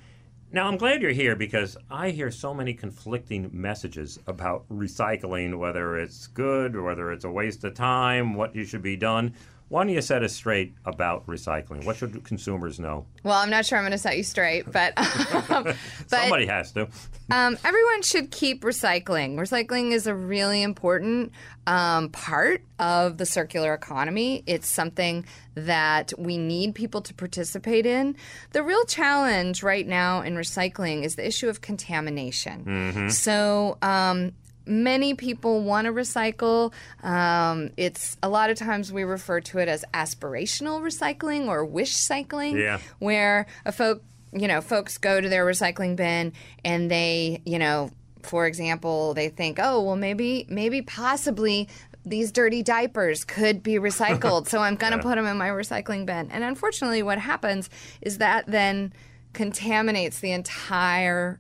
Now, 0.52 0.68
I'm 0.68 0.78
glad 0.78 1.02
you're 1.02 1.12
here 1.12 1.36
because 1.36 1.76
I 1.92 2.12
hear 2.12 2.32
so 2.32 2.54
many 2.54 2.74
conflicting 2.74 3.50
messages 3.52 4.18
about 4.28 4.68
recycling, 4.70 5.58
whether 5.58 5.98
it's 5.98 6.28
good 6.28 6.80
whether 6.80 7.12
it's 7.12 7.26
a 7.26 7.32
waste 7.32 7.64
of 7.66 7.74
time, 7.74 8.34
what 8.34 8.56
you 8.56 8.64
should 8.64 8.82
be 8.82 8.96
done. 8.96 9.34
Why 9.70 9.84
don't 9.84 9.94
you 9.94 10.02
set 10.02 10.24
us 10.24 10.34
straight 10.34 10.74
about 10.86 11.28
recycling? 11.28 11.84
What 11.86 11.98
should 11.98 12.24
consumers 12.24 12.80
know? 12.80 13.06
Well, 13.24 13.38
I'm 13.38 13.50
not 13.50 13.66
sure 13.66 13.78
I'm 13.78 13.84
going 13.84 13.92
to 13.92 13.98
set 13.98 14.16
you 14.16 14.24
straight, 14.24 14.72
but, 14.72 14.94
but 15.50 15.76
Somebody 16.08 16.46
has 16.46 16.72
to. 16.72 16.88
Um, 17.30 17.58
everyone 17.66 18.02
should 18.02 18.32
keep 18.32 18.64
recycling. 18.64 19.36
Recycling 19.36 19.92
is 19.92 20.08
a 20.08 20.16
really 20.16 20.64
important 20.64 21.34
um, 21.66 22.10
part 22.10 22.62
of 22.80 23.18
the 23.18 23.26
circular 23.26 23.74
economy. 23.74 24.42
It's 24.46 24.68
something 24.70 25.26
that 25.56 26.14
we 26.18 26.38
need 26.38 26.74
people 26.74 27.02
to 27.02 27.14
participate 27.14 27.86
in. 27.86 28.16
The 28.54 28.64
real 28.64 28.86
challenge 28.86 29.64
right 29.64 29.86
now 29.86 30.22
in 30.22 30.36
recycling 30.36 31.04
is 31.04 31.16
the 31.16 31.28
issue 31.28 31.50
of 31.50 31.60
contamination. 31.60 33.10
So, 33.10 33.78
um, 33.82 34.32
many 34.68 35.14
people 35.14 35.62
want 35.64 35.86
to 35.86 35.94
recycle. 35.94 36.74
Um, 37.04 37.72
it's 37.78 38.18
a 38.22 38.30
lot 38.30 38.50
of 38.50 38.58
times 38.58 38.92
we 38.92 39.04
refer 39.04 39.40
to 39.42 39.58
it 39.60 39.68
as 39.68 39.84
aspirational 39.94 40.82
recycling 40.82 41.48
or 41.48 41.64
wish 41.66 41.96
cycling, 41.96 42.58
Yeah. 42.58 42.80
where 43.00 43.48
a 43.66 43.72
folk, 43.72 44.04
you 44.34 44.48
know, 44.48 44.62
folks 44.62 44.98
go 44.98 45.22
to 45.22 45.30
their 45.30 45.46
recycling 45.46 45.96
bin 45.96 46.34
and 46.66 46.92
they, 46.92 47.42
you 47.46 47.60
know, 47.60 47.92
for 48.24 48.46
example, 48.46 49.14
they 49.14 49.30
think, 49.30 49.58
oh, 49.62 49.82
well, 49.82 49.96
maybe, 49.96 50.46
maybe, 50.50 50.82
possibly. 50.82 51.70
These 52.06 52.32
dirty 52.32 52.64
diapers 52.64 53.26
could 53.26 53.62
be 53.62 53.74
recycled, 53.74 54.48
so 54.48 54.60
I'm 54.60 54.76
going 54.76 54.94
to 54.98 55.00
put 55.00 55.16
them 55.16 55.26
in 55.26 55.38
my 55.38 55.50
recycling 55.50 56.06
bin. 56.06 56.32
And 56.32 56.42
unfortunately, 56.44 57.04
what 57.04 57.20
happens 57.20 57.70
is 58.02 58.18
that 58.20 58.46
then 58.48 58.94
contaminates 59.34 60.20
the 60.20 60.32
entire 60.32 61.40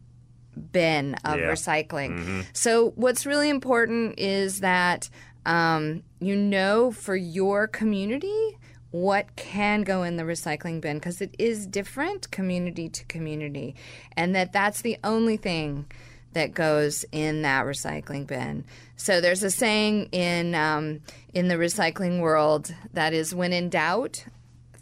bin 0.58 1.14
of 1.26 1.40
Yeah. 1.40 1.46
recycling. 1.46 2.46
So, 2.54 2.92
what's 2.96 3.26
really 3.26 3.50
important 3.50 4.20
is 4.20 4.60
that 4.62 5.10
um, 5.46 6.04
you 6.20 6.36
know 6.36 6.92
for 6.92 7.16
your 7.16 7.68
community 7.68 8.58
what 8.92 9.36
can 9.36 9.84
go 9.84 10.04
in 10.04 10.18
the 10.18 10.24
recycling 10.24 10.82
bin 10.82 10.98
because 10.98 11.22
it 11.22 11.36
is 11.38 11.66
different 11.68 12.32
community 12.32 12.90
to 12.90 13.06
community, 13.06 13.76
and 14.16 14.36
that 14.36 14.52
that's 14.52 14.82
the 14.82 14.98
only 15.04 15.38
thing 15.38 15.86
that 16.34 16.54
goes 16.54 17.06
in 17.12 17.42
that 17.42 17.66
recycling 17.66 18.28
bin. 18.28 18.64
So 18.96 19.22
there's 19.22 19.44
a 19.44 19.52
saying 19.52 20.10
in 20.12 20.54
um, 20.56 21.00
in 21.34 21.48
the 21.48 21.56
recycling 21.56 22.20
world 22.22 22.74
that 22.94 23.14
is 23.14 23.34
when 23.34 23.54
in 23.54 23.70
doubt, 23.70 24.26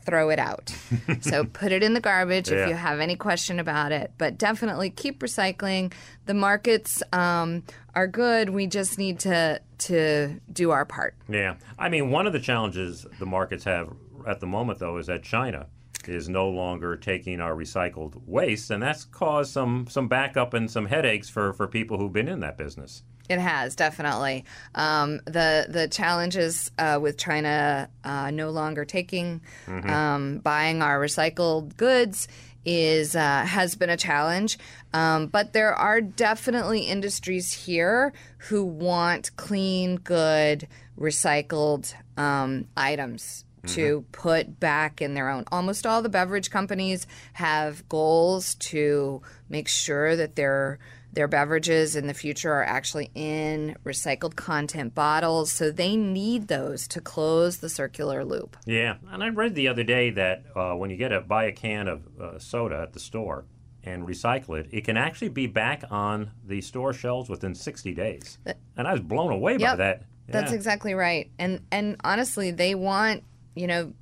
throw 0.05 0.29
it 0.29 0.39
out. 0.39 0.73
so 1.21 1.43
put 1.43 1.71
it 1.71 1.83
in 1.83 1.93
the 1.93 1.99
garbage 1.99 2.49
Yeah. 2.49 2.63
if 2.63 2.69
you 2.69 2.75
have 2.75 2.99
any 2.99 3.15
question 3.15 3.59
about 3.59 3.91
it. 3.91 4.11
But 4.17 4.37
definitely 4.37 4.89
keep 4.89 5.19
recycling. 5.19 5.93
The 6.25 6.33
markets 6.33 7.01
um, 7.11 7.63
are 7.95 8.07
good. 8.07 8.49
We 8.49 8.67
just 8.67 8.97
need 8.97 9.19
to 9.21 9.61
to 9.77 10.39
do 10.51 10.71
our 10.71 10.85
part. 10.85 11.15
Yeah. 11.27 11.55
I 11.77 11.89
mean, 11.89 12.09
one 12.09 12.27
of 12.27 12.33
the 12.33 12.39
challenges 12.39 13.05
the 13.19 13.25
markets 13.25 13.63
have 13.65 13.91
at 14.25 14.39
the 14.39 14.47
moment, 14.47 14.79
though, 14.79 14.97
is 14.97 15.07
that 15.07 15.23
China 15.23 15.67
is 16.07 16.29
no 16.29 16.47
longer 16.47 16.95
taking 16.95 17.41
our 17.41 17.53
recycled 17.55 18.15
waste, 18.25 18.69
and 18.71 18.81
that's 18.81 19.05
caused 19.05 19.51
some, 19.51 19.87
some 19.89 20.07
backup 20.07 20.53
and 20.53 20.69
some 20.69 20.85
headaches 20.85 21.29
for, 21.29 21.51
for 21.53 21.67
people 21.67 21.97
who've 21.97 22.13
been 22.13 22.27
in 22.27 22.39
that 22.41 22.57
business. 22.57 23.03
It 23.27 23.39
has 23.39 23.75
definitely. 23.75 24.45
Um, 24.75 25.19
the 25.25 25.65
the 25.67 25.87
challenges 25.87 26.71
uh, 26.77 26.99
with 27.01 27.17
China 27.17 27.89
uh, 28.03 28.31
no 28.31 28.51
longer 28.51 28.85
taking 28.85 29.41
um, 29.67 30.39
buying 30.39 30.81
our 30.81 30.99
recycled 30.99 31.75
goods 31.77 32.27
is 32.65 33.15
uh, 33.15 33.45
has 33.45 33.75
been 33.75 33.89
a 33.89 33.97
challenge, 33.97 34.57
um, 34.93 35.27
but 35.27 35.53
there 35.53 35.73
are 35.73 36.01
definitely 36.01 36.81
industries 36.81 37.53
here 37.53 38.13
who 38.49 38.63
want 38.63 39.35
clean, 39.37 39.97
good, 39.97 40.67
recycled 40.99 41.93
um, 42.17 42.67
items 42.75 43.45
to 43.67 44.05
put 44.11 44.59
back 44.59 45.01
in 45.01 45.15
their 45.15 45.29
own. 45.29 45.43
Almost 45.51 45.87
all 45.87 46.03
the 46.03 46.09
beverage 46.09 46.51
companies 46.51 47.07
have 47.33 47.87
goals 47.89 48.53
to 48.55 49.23
make 49.49 49.67
sure 49.67 50.15
that 50.15 50.35
their 50.35 50.77
their 51.15 51.27
beverages 51.27 51.95
in 51.95 52.07
the 52.07 52.13
future 52.13 52.51
are 52.53 52.63
actually 52.63 53.09
in 53.15 53.75
recycled 53.83 54.35
content 54.35 54.93
bottles, 54.93 55.51
so 55.51 55.71
they 55.71 55.95
need 55.95 56.47
those 56.47 56.87
to 56.89 57.01
close 57.01 57.57
the 57.57 57.69
circular 57.69 58.23
loop. 58.23 58.57
Yeah, 58.65 58.95
and 59.11 59.23
I 59.23 59.29
read 59.29 59.55
the 59.55 59.67
other 59.67 59.83
day 59.83 60.11
that 60.11 60.43
uh, 60.55 60.73
when 60.73 60.89
you 60.89 60.97
get 60.97 61.11
a 61.11 61.21
buy 61.21 61.45
a 61.45 61.51
can 61.51 61.87
of 61.87 62.03
uh, 62.21 62.39
soda 62.39 62.81
at 62.81 62.93
the 62.93 62.99
store 62.99 63.45
and 63.83 64.07
recycle 64.07 64.59
it, 64.59 64.67
it 64.71 64.83
can 64.83 64.97
actually 64.97 65.29
be 65.29 65.47
back 65.47 65.83
on 65.89 66.31
the 66.45 66.61
store 66.61 66.93
shelves 66.93 67.29
within 67.29 67.55
60 67.55 67.93
days. 67.93 68.37
And 68.77 68.87
I 68.87 68.91
was 68.91 69.01
blown 69.01 69.31
away 69.31 69.57
by 69.57 69.63
Yep. 69.63 69.77
that. 69.77 70.03
That's 70.27 70.51
exactly 70.51 70.95
right. 70.95 71.29
And 71.37 71.61
and 71.71 71.97
honestly, 72.03 72.51
they 72.51 72.73
want, 72.75 73.23
you 73.55 73.67
know, 73.67 73.93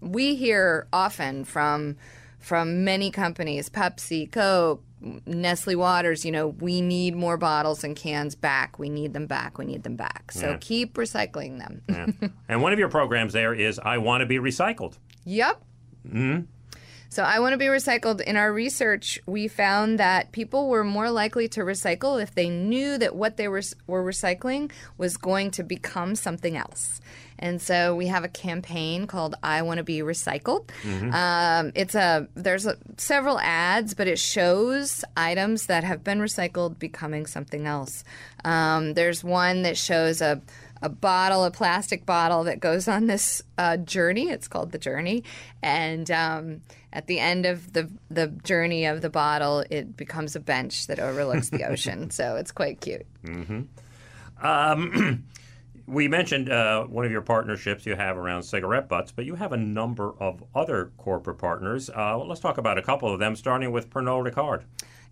we 0.00 0.34
hear 0.34 0.88
often 0.92 1.44
from 1.44 1.96
from 2.40 2.84
many 2.84 3.10
companies, 3.10 3.68
Pepsi, 3.68 4.30
Coke, 4.30 4.82
Nestle 5.26 5.76
Waters, 5.76 6.24
you 6.24 6.32
know, 6.32 6.48
we 6.48 6.80
need 6.80 7.14
more 7.14 7.36
bottles 7.36 7.84
and 7.84 7.94
cans 7.96 8.34
back. 8.34 8.78
We 8.78 8.88
need 8.88 9.12
them 9.12 9.26
back. 9.26 9.58
We 9.58 9.64
need 9.64 9.82
them 9.84 9.96
back. 9.96 10.32
So 10.32 10.50
Yeah. 10.50 10.56
keep 10.60 10.94
recycling 10.94 11.58
them. 11.58 11.82
Yeah. 11.88 12.28
and 12.48 12.62
one 12.62 12.72
of 12.72 12.78
your 12.78 12.88
programs 12.88 13.32
there 13.32 13.54
is 13.54 13.78
I 13.78 13.98
Want 13.98 14.22
to 14.22 14.26
Be 14.26 14.38
Recycled. 14.38 14.98
Yep. 15.24 15.62
hmm 16.10 16.38
So 17.10 17.22
I 17.22 17.38
want 17.40 17.52
to 17.52 17.58
be 17.58 17.66
recycled. 17.66 18.20
In 18.20 18.36
our 18.36 18.52
research, 18.52 19.18
we 19.26 19.48
found 19.48 19.98
that 19.98 20.32
people 20.32 20.68
were 20.68 20.84
more 20.84 21.10
likely 21.10 21.48
to 21.48 21.60
recycle 21.60 22.20
if 22.22 22.34
they 22.34 22.48
knew 22.50 22.98
that 22.98 23.14
what 23.16 23.36
they 23.36 23.48
were 23.48 23.62
were 23.86 24.04
recycling 24.04 24.70
was 24.98 25.16
going 25.16 25.50
to 25.52 25.62
become 25.62 26.14
something 26.14 26.56
else. 26.56 27.00
And 27.38 27.60
so 27.62 27.94
we 27.94 28.08
have 28.08 28.24
a 28.24 28.28
campaign 28.28 29.06
called 29.06 29.34
"I 29.42 29.62
Want 29.62 29.78
to 29.78 29.84
Be 29.84 30.00
Recycled." 30.00 30.70
Um, 31.14 31.72
it's 31.74 31.94
a 31.94 32.28
there's 32.34 32.66
a, 32.66 32.76
several 32.96 33.38
ads, 33.40 33.94
but 33.94 34.06
it 34.08 34.18
shows 34.18 35.04
items 35.16 35.66
that 35.66 35.84
have 35.84 36.02
been 36.02 36.18
recycled 36.18 36.78
becoming 36.78 37.26
something 37.26 37.66
else. 37.66 38.04
Um, 38.44 38.94
there's 38.94 39.22
one 39.22 39.62
that 39.62 39.76
shows 39.76 40.20
a 40.20 40.40
a 40.80 40.88
bottle, 40.88 41.44
a 41.44 41.50
plastic 41.50 42.06
bottle 42.06 42.44
that 42.44 42.60
goes 42.60 42.86
on 42.86 43.06
this 43.06 43.42
uh, 43.56 43.76
journey. 43.78 44.28
It's 44.30 44.46
called 44.48 44.70
the 44.70 44.78
journey, 44.78 45.24
and 45.62 46.08
um, 46.10 46.60
at 46.92 47.06
the 47.06 47.18
end 47.18 47.46
of 47.46 47.72
the 47.72 47.90
the 48.10 48.28
journey 48.28 48.86
of 48.86 49.00
the 49.02 49.10
bottle, 49.10 49.64
it 49.70 49.96
becomes 49.96 50.36
a 50.36 50.40
bench 50.40 50.86
that 50.86 50.98
overlooks 51.00 51.50
the 51.50 51.64
ocean. 51.68 52.10
So 52.10 52.36
it's 52.36 52.52
quite 52.52 52.80
cute. 52.80 53.06
We 55.88 56.06
mentioned 56.06 56.50
uh, 56.50 56.84
one 56.84 57.06
of 57.06 57.10
your 57.10 57.22
partnerships 57.22 57.86
you 57.86 57.96
have 57.96 58.18
around 58.18 58.42
cigarette 58.42 58.90
butts, 58.90 59.10
but 59.10 59.24
you 59.24 59.36
have 59.36 59.52
a 59.52 59.56
number 59.56 60.12
of 60.20 60.44
other 60.54 60.92
corporate 60.98 61.38
partners. 61.38 61.88
Uh, 61.88 62.18
let's 62.18 62.42
talk 62.42 62.58
about 62.58 62.76
a 62.76 62.82
couple 62.82 63.10
of 63.10 63.18
them, 63.18 63.34
starting 63.34 63.72
with 63.72 63.88
Pernod 63.88 64.30
Ricard. 64.30 64.64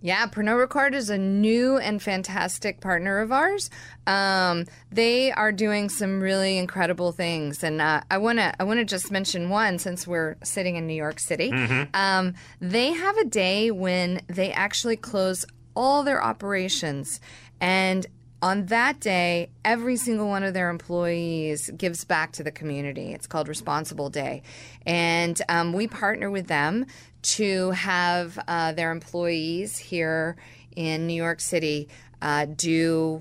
Yeah, 0.03 0.27
Pernod 0.27 0.67
Ricard 0.67 0.93
is 0.93 1.09
a 1.09 1.17
new 1.17 1.79
and 1.79 2.03
fantastic 2.03 2.81
partner 2.81 3.21
of 3.21 3.33
ours. 3.33 3.71
Um, 4.07 4.67
they 4.93 5.33
are 5.33 5.51
doing 5.51 5.89
some 5.89 6.21
really 6.21 6.59
incredible 6.59 7.11
things, 7.13 7.65
and 7.65 7.81
uh, 7.81 8.03
I 8.11 8.19
want 8.19 8.39
to 8.39 8.53
I 8.61 8.65
want 8.65 8.79
to 8.79 8.85
just 8.85 9.11
mention 9.11 9.49
one 9.49 9.79
since 9.79 10.07
we're 10.07 10.37
sitting 10.43 10.77
in 10.77 10.87
New 10.87 10.95
York 10.95 11.19
City. 11.19 11.51
Um, 11.95 12.35
they 12.61 12.93
have 12.93 13.17
a 13.17 13.25
day 13.25 13.71
when 13.71 14.21
they 14.27 14.53
actually 14.53 14.97
close 14.97 15.47
all 15.75 16.03
their 16.03 16.23
operations, 16.23 17.19
and 17.63 18.07
on 18.43 18.67
that 18.67 19.01
day, 19.01 19.51
every 19.65 19.97
single 19.97 20.29
one 20.29 20.43
of 20.43 20.55
their 20.55 20.71
employees 20.71 21.71
gives 21.77 22.05
back 22.05 22.33
to 22.33 22.43
the 22.43 22.51
community. 22.51 23.13
It's 23.13 23.27
called 23.27 23.49
Responsible 23.49 24.11
Day. 24.11 24.43
And 24.85 25.41
um, 25.49 25.73
we 25.73 25.87
partner 25.87 26.31
with 26.31 26.47
them 26.47 26.87
to 27.23 27.71
have 27.71 28.39
uh, 28.47 28.73
their 28.73 28.93
employees 28.93 29.79
here 29.79 30.37
in 30.77 31.07
New 31.07 31.15
York 31.15 31.41
City 31.41 31.89
uh, 32.23 32.47
do 32.47 33.21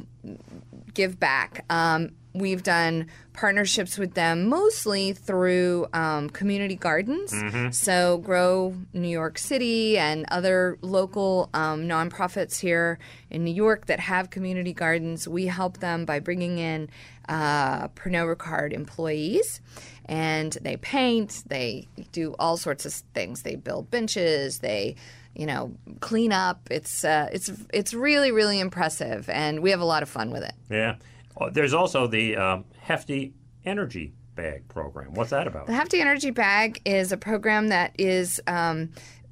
give 0.93 1.19
back. 1.19 1.65
Um, 1.69 2.12
we've 2.35 2.63
done 2.63 3.07
partnerships 3.33 3.97
with 3.97 4.13
them 4.13 4.47
mostly 4.47 5.13
through 5.13 5.87
um, 5.93 6.29
community 6.29 6.75
gardens. 6.75 7.33
So, 7.71 8.19
Grow 8.19 8.75
New 8.93 9.07
York 9.07 9.37
City 9.37 9.97
and 9.97 10.25
other 10.29 10.77
local 10.81 11.49
um, 11.53 11.87
nonprofits 11.87 12.59
here 12.59 12.99
in 13.29 13.43
New 13.43 13.53
York 13.53 13.87
that 13.87 13.99
have 13.99 14.29
community 14.29 14.73
gardens, 14.73 15.27
we 15.27 15.47
help 15.47 15.79
them 15.79 16.05
by 16.05 16.19
bringing 16.19 16.57
in 16.57 16.89
uh, 17.27 17.87
Pernod 17.89 18.35
Ricard 18.35 18.73
employees. 18.73 19.61
And 20.05 20.55
they 20.61 20.77
paint, 20.77 21.43
they 21.47 21.87
do 22.11 22.35
all 22.37 22.57
sorts 22.57 22.85
of 22.85 22.93
things. 22.93 23.41
They 23.41 23.55
build 23.55 23.89
benches, 23.89 24.59
they 24.59 24.95
you 25.35 25.45
know, 25.45 25.73
clean 25.99 26.31
up. 26.31 26.69
It's 26.71 27.03
uh, 27.03 27.27
it's 27.31 27.51
it's 27.73 27.93
really 27.93 28.31
really 28.31 28.59
impressive, 28.59 29.29
and 29.29 29.61
we 29.61 29.71
have 29.71 29.81
a 29.81 29.85
lot 29.85 30.01
of 30.01 30.09
fun 30.09 30.31
with 30.31 30.43
it. 30.43 30.53
Yeah. 30.69 30.95
Oh, 31.37 31.49
There's 31.49 31.73
also 31.73 32.07
the 32.07 32.37
um, 32.37 32.65
Hefty 32.79 33.33
Energy 33.65 34.13
Bag 34.35 34.67
program. 34.67 35.13
What's 35.13 35.31
that 35.31 35.47
about? 35.47 35.67
The 35.67 35.73
Hefty 35.73 35.99
Energy 35.99 36.31
Bag 36.31 36.81
is 36.85 37.11
a 37.11 37.17
program 37.17 37.69
that 37.69 37.93
is 37.97 38.41
um, 38.47 38.89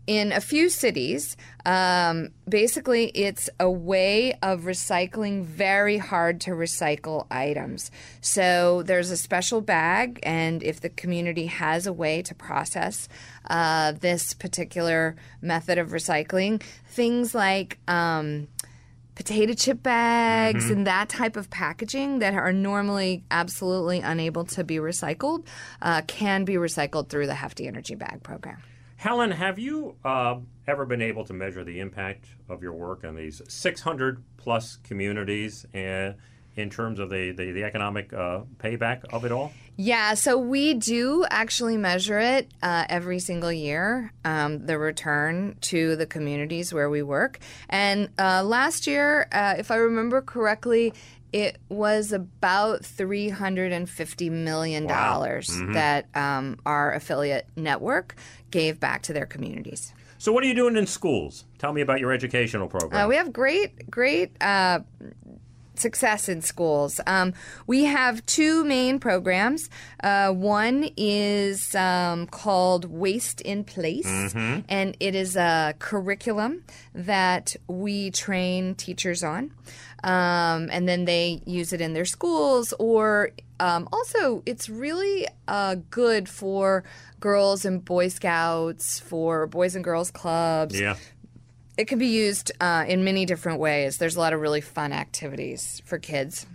in 0.08 0.32
a 0.32 0.42
few 0.42 0.70
cities. 0.70 1.38
Um, 1.66 2.30
basically, 2.48 3.06
it's 3.10 3.50
a 3.60 3.70
way 3.70 4.34
of 4.42 4.62
recycling 4.62 5.44
very 5.44 5.98
hard 5.98 6.42
to 6.42 6.52
recycle 6.52 7.26
items. 7.32 7.90
So 8.22 8.84
there's 8.84 9.12
a 9.12 9.18
special 9.18 9.62
bag, 9.62 10.20
and 10.24 10.62
if 10.62 10.82
the 10.82 10.90
community 10.90 11.46
has 11.48 11.88
a 11.88 11.94
way 11.94 12.22
to 12.24 12.36
process 12.36 13.08
uh, 13.50 13.94
this 13.94 14.34
particular 14.34 15.16
method 15.42 15.78
of 15.78 15.90
recycling, 15.90 16.62
things 16.86 17.34
like 17.34 17.78
um, 17.88 18.48
potato 19.16 19.54
chip 19.54 19.84
bags 19.84 20.70
and 20.70 20.88
that 20.88 21.10
type 21.10 21.36
of 21.36 21.50
packaging 21.50 22.20
that 22.20 22.34
are 22.34 22.52
normally 22.52 23.24
absolutely 23.30 24.00
unable 24.00 24.44
to 24.44 24.64
be 24.64 24.78
recycled 24.78 25.46
uh, 25.82 26.02
can 26.08 26.46
be 26.46 26.54
recycled 26.54 27.10
through 27.10 27.28
the 27.28 27.36
Hefty 27.36 27.68
Energy 27.68 27.96
Bag 27.96 28.24
program. 28.24 28.58
Helen, 28.96 29.32
have 29.32 29.60
you 29.60 29.96
uh, 30.06 30.36
ever 30.66 30.86
been 30.86 31.02
able 31.02 31.26
to 31.26 31.34
measure 31.34 31.64
the 31.64 31.80
impact 31.80 32.26
of 32.50 32.64
your 32.64 32.74
work 32.74 33.04
on 33.04 33.16
these 33.16 33.42
600 33.48 34.24
plus 34.38 34.78
communities 34.78 35.66
and 35.74 36.16
in 36.56 36.70
terms 36.70 37.00
of 37.00 37.10
the, 37.10 37.32
the, 37.32 37.52
the 37.52 37.64
economic 37.64 38.14
uh, 38.14 38.42
payback 38.58 39.06
of 39.12 39.26
it 39.26 39.32
all? 39.32 39.52
Yeah, 39.76 40.14
so 40.14 40.38
we 40.38 40.76
do 40.76 41.26
actually 41.32 41.78
measure 41.78 42.20
it 42.20 42.52
uh, 42.62 42.86
every 42.90 43.18
single 43.18 43.52
year, 43.52 44.12
um, 44.24 44.68
the 44.68 44.78
return 44.78 45.58
to 45.62 45.96
the 45.96 46.06
communities 46.06 46.72
where 46.72 46.92
we 46.92 47.02
work. 47.02 47.40
And 47.70 48.10
uh, 48.20 48.44
last 48.44 48.86
year, 48.86 49.28
uh, 49.32 49.56
if 49.58 49.72
I 49.72 49.78
remember 49.78 50.22
correctly, 50.22 50.94
it 51.32 51.58
was 51.68 52.12
about 52.12 52.84
$350 52.84 54.32
million 54.32 54.86
that 54.86 56.06
um, 56.14 56.60
our 56.64 56.94
affiliate 56.94 57.48
network 57.56 58.16
gave 58.52 58.80
back 58.80 59.02
to 59.04 59.14
their 59.14 59.26
communities. 59.26 59.94
So, 60.20 60.32
what 60.32 60.44
are 60.46 60.48
you 60.48 60.54
doing 60.54 60.78
in 60.78 60.88
schools? 60.88 61.44
Tell 61.58 61.74
me 61.74 61.82
about 61.82 62.00
your 62.00 62.14
educational 62.14 62.68
program. 62.68 63.04
Uh, 63.04 63.10
we 63.10 63.18
have 63.18 63.34
great, 63.34 63.90
great 63.92 64.42
uh, 64.42 64.80
success 65.76 66.30
in 66.30 66.42
schools. 66.42 67.00
Um, 67.08 67.34
we 67.68 67.86
have 67.86 68.26
two 68.26 68.64
main 68.64 69.00
programs. 69.00 69.70
Uh, 70.04 70.32
one 70.32 70.90
is 70.98 71.74
um, 71.76 72.28
called 72.28 72.86
Waste 72.86 73.42
in 73.42 73.64
Place, 73.64 74.06
and 74.70 74.98
it 75.00 75.16
is 75.16 75.36
a 75.36 75.74
curriculum 75.80 76.64
that 76.94 77.56
we 77.68 78.12
train 78.12 78.76
teachers 78.76 79.24
on. 79.24 79.52
Um, 80.04 80.68
and 80.70 80.88
then 80.88 81.06
they 81.06 81.42
use 81.46 81.72
it 81.72 81.80
in 81.80 81.94
their 81.94 82.04
schools, 82.04 82.74
or 82.78 83.32
um, 83.60 83.88
also, 83.94 84.44
it's 84.46 84.68
really 84.68 85.26
uh, 85.48 85.76
good 85.90 86.28
for 86.28 86.84
girls 87.22 87.64
and 87.64 87.84
Boy 87.86 88.10
Scouts, 88.10 89.00
for 89.00 89.48
Boys 89.48 89.76
and 89.76 89.84
Girls 89.84 90.12
Clubs, 90.12 90.78
yeah. 90.78 90.98
It 91.78 91.86
can 91.88 92.00
be 92.00 92.08
used 92.08 92.52
uh, 92.60 92.86
in 92.88 93.04
many 93.04 93.26
different 93.26 93.60
ways. 93.60 93.98
There's 93.98 94.16
a 94.16 94.20
lot 94.20 94.34
of 94.34 94.42
really 94.42 94.62
fun 94.62 94.94
activities 94.94 95.82
for 95.86 95.98
kids 95.98 96.46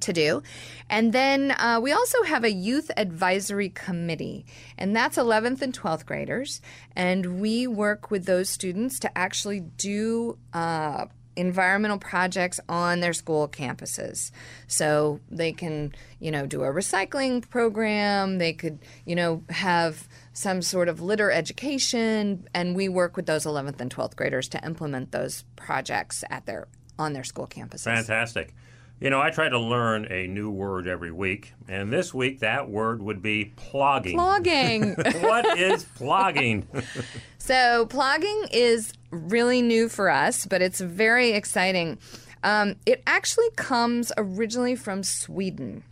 to 0.00 0.12
do. 0.12 0.42
And 0.90 1.12
then 1.12 1.52
uh, 1.52 1.80
we 1.82 1.92
also 1.92 2.22
have 2.24 2.44
a 2.44 2.52
youth 2.52 2.90
advisory 2.96 3.70
committee, 3.70 4.44
and 4.76 4.94
that's 4.94 5.16
11th 5.16 5.62
and 5.62 5.72
12th 5.72 6.06
graders. 6.06 6.60
And 6.94 7.40
we 7.40 7.66
work 7.66 8.10
with 8.10 8.26
those 8.26 8.48
students 8.48 8.98
to 9.00 9.18
actually 9.18 9.60
do. 9.60 10.38
Uh, 10.52 11.06
environmental 11.34 11.96
projects 11.96 12.60
on 12.68 13.00
their 13.00 13.14
school 13.14 13.48
campuses 13.48 14.30
so 14.66 15.18
they 15.30 15.50
can 15.50 15.90
you 16.20 16.30
know 16.30 16.44
do 16.44 16.62
a 16.62 16.66
recycling 16.66 17.48
program 17.48 18.36
they 18.36 18.52
could 18.52 18.78
you 19.06 19.16
know 19.16 19.42
have 19.48 20.06
some 20.32 20.62
sort 20.62 20.88
of 20.88 21.00
litter 21.00 21.30
education 21.30 22.48
and 22.54 22.74
we 22.74 22.88
work 22.88 23.16
with 23.16 23.26
those 23.26 23.44
11th 23.44 23.80
and 23.80 23.94
12th 23.94 24.16
graders 24.16 24.48
to 24.48 24.64
implement 24.64 25.12
those 25.12 25.44
projects 25.56 26.24
at 26.30 26.46
their 26.46 26.68
on 26.98 27.12
their 27.12 27.24
school 27.24 27.46
campuses 27.46 27.84
Fantastic. 27.84 28.54
You 29.02 29.10
know, 29.10 29.20
I 29.20 29.30
try 29.30 29.48
to 29.48 29.58
learn 29.58 30.06
a 30.12 30.28
new 30.28 30.48
word 30.48 30.86
every 30.86 31.10
week, 31.10 31.54
and 31.66 31.92
this 31.92 32.14
week 32.14 32.38
that 32.38 32.70
word 32.70 33.02
would 33.02 33.20
be 33.20 33.52
plogging. 33.56 34.14
Plogging. 34.14 34.96
what 35.24 35.58
is 35.58 35.84
plogging? 35.98 36.66
so 37.38 37.86
plogging 37.86 38.46
is 38.52 38.92
really 39.10 39.60
new 39.60 39.88
for 39.88 40.08
us, 40.08 40.46
but 40.46 40.62
it's 40.62 40.78
very 40.80 41.32
exciting. 41.32 41.98
Um, 42.44 42.76
it 42.86 43.02
actually 43.04 43.50
comes 43.56 44.12
originally 44.16 44.76
from 44.76 45.02
Sweden, 45.02 45.82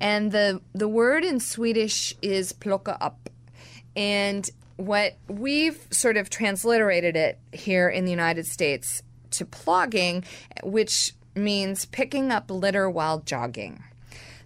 and 0.00 0.32
the 0.32 0.62
the 0.72 0.88
word 0.88 1.22
in 1.22 1.40
Swedish 1.40 2.14
is 2.22 2.54
plocka 2.54 2.96
upp, 2.98 3.28
and 3.96 4.48
what 4.76 5.16
we've 5.28 5.86
sort 5.90 6.16
of 6.16 6.28
transliterated 6.30 7.16
it 7.16 7.38
here 7.52 7.88
in 7.88 8.04
the 8.04 8.10
United 8.10 8.46
States 8.46 9.02
to 9.30 9.44
plogging, 9.44 10.24
which 10.62 11.12
means 11.34 11.84
picking 11.86 12.30
up 12.30 12.50
litter 12.50 12.88
while 12.88 13.20
jogging. 13.20 13.82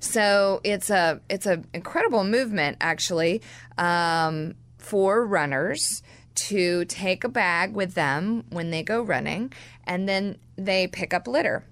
So 0.00 0.60
it's 0.64 0.90
a 0.90 1.20
it's 1.28 1.46
an 1.46 1.66
incredible 1.74 2.24
movement 2.24 2.76
actually 2.80 3.42
um, 3.76 4.54
for 4.78 5.26
runners 5.26 6.02
to 6.34 6.84
take 6.84 7.24
a 7.24 7.28
bag 7.28 7.74
with 7.74 7.94
them 7.94 8.44
when 8.50 8.70
they 8.70 8.82
go 8.82 9.02
running, 9.02 9.52
and 9.84 10.08
then 10.08 10.38
they 10.56 10.86
pick 10.86 11.12
up 11.12 11.26
litter 11.26 11.64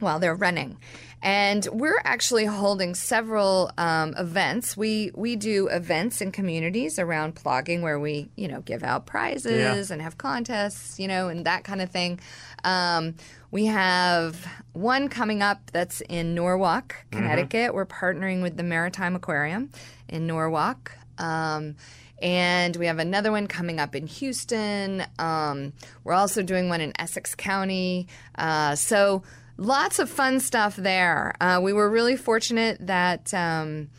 while 0.00 0.18
they're 0.18 0.34
running. 0.34 0.78
And 1.22 1.66
we're 1.70 2.00
actually 2.02 2.46
holding 2.46 2.94
several 2.94 3.70
um, 3.76 4.14
events. 4.16 4.74
We 4.74 5.10
we 5.14 5.36
do 5.36 5.68
events 5.68 6.22
in 6.22 6.32
communities 6.32 6.98
around 6.98 7.34
plogging 7.34 7.82
where 7.82 8.00
we 8.00 8.30
you 8.36 8.48
know 8.48 8.62
give 8.62 8.82
out 8.82 9.04
prizes 9.04 9.90
and 9.90 10.00
have 10.00 10.16
contests, 10.16 10.98
you 10.98 11.08
know, 11.08 11.28
and 11.28 11.44
that 11.44 11.64
kind 11.64 11.82
of 11.82 11.90
thing. 11.90 12.20
Um, 12.64 13.16
we 13.50 13.66
have 13.66 14.46
one 14.72 15.08
coming 15.08 15.42
up 15.42 15.70
that's 15.72 16.00
in 16.02 16.34
Norwalk, 16.34 16.94
Connecticut. 17.10 17.74
We're 17.74 17.86
partnering 17.86 18.40
with 18.40 18.56
the 18.56 18.62
Maritime 18.62 19.14
Aquarium 19.14 19.70
in 20.08 20.26
Norwalk. 20.26 20.92
Um, 21.18 21.76
and 22.22 22.76
we 22.76 22.86
have 22.86 22.98
another 22.98 23.32
one 23.32 23.46
coming 23.46 23.80
up 23.80 23.94
in 23.94 24.06
Houston. 24.06 25.04
Um, 25.18 25.72
we're 26.04 26.12
also 26.12 26.42
doing 26.42 26.68
one 26.68 26.80
in 26.80 26.92
Essex 26.98 27.34
County. 27.34 28.08
Uh, 28.36 28.74
so 28.74 29.22
lots 29.60 29.98
of 29.98 30.10
fun 30.10 30.40
stuff 30.40 30.74
there. 30.74 31.34
Uh, 31.40 31.60
we 31.62 31.72
were 31.72 31.88
really 31.88 32.16
fortunate 32.16 32.84
that. 32.86 33.32
Um, 33.32 33.90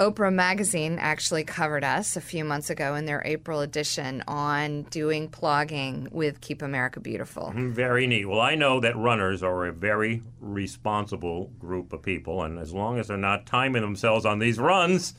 Oprah 0.00 0.32
Magazine 0.32 0.98
actually 0.98 1.44
covered 1.44 1.84
us 1.84 2.16
a 2.16 2.20
few 2.20 2.44
months 2.44 2.70
ago 2.70 2.96
in 2.96 3.04
their 3.04 3.22
April 3.24 3.60
edition 3.60 4.24
on 4.26 4.82
doing 4.84 5.28
plogging 5.28 6.10
with 6.10 6.40
Keep 6.40 6.62
America 6.62 6.98
Beautiful. 6.98 7.52
Very 7.54 8.08
neat. 8.08 8.24
Well, 8.24 8.40
I 8.40 8.56
know 8.56 8.80
that 8.80 8.96
runners 8.96 9.44
are 9.44 9.66
a 9.66 9.72
very 9.72 10.22
responsible 10.40 11.52
group 11.60 11.92
of 11.92 12.02
people, 12.02 12.42
and 12.42 12.58
as 12.58 12.72
long 12.72 12.98
as 12.98 13.08
they're 13.08 13.16
not 13.16 13.46
timing 13.46 13.82
themselves 13.82 14.26
on 14.26 14.40
these 14.40 14.58
runs, 14.58 15.14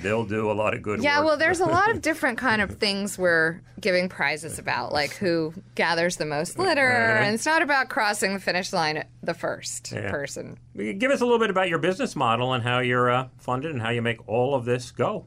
they'll 0.00 0.24
do 0.24 0.50
a 0.50 0.52
lot 0.54 0.74
of 0.74 0.82
good 0.82 1.02
Yeah, 1.02 1.18
work. 1.18 1.26
well, 1.26 1.36
there's 1.36 1.60
a 1.60 1.66
lot 1.66 1.90
of 1.90 2.00
different 2.08 2.38
kind 2.38 2.62
of 2.62 2.76
things 2.78 3.18
we're 3.18 3.60
giving 3.80 4.08
prizes 4.08 4.58
about, 4.58 4.92
like 4.92 5.12
who 5.16 5.52
gathers 5.74 6.16
the 6.16 6.24
most 6.26 6.58
litter, 6.58 6.88
and 6.90 7.34
it's 7.34 7.46
not 7.46 7.62
about 7.62 7.88
crossing 7.88 8.34
the 8.34 8.40
finish 8.40 8.72
line 8.72 8.96
at 8.96 9.08
the 9.22 9.34
first 9.34 9.92
Yeah. 9.92 10.10
person. 10.10 10.56
Give 10.76 11.10
us 11.10 11.20
a 11.20 11.24
little 11.24 11.38
bit 11.38 11.50
about 11.50 11.68
your 11.68 11.78
business 11.78 12.16
model 12.16 12.52
and 12.52 12.62
how 12.62 12.78
you're 12.78 13.10
uh, 13.10 13.28
funded 13.38 13.72
and 13.72 13.82
how 13.82 13.90
you 13.90 14.02
make 14.02 14.26
all 14.28 14.54
of 14.54 14.64
this 14.64 14.90
go. 14.90 15.26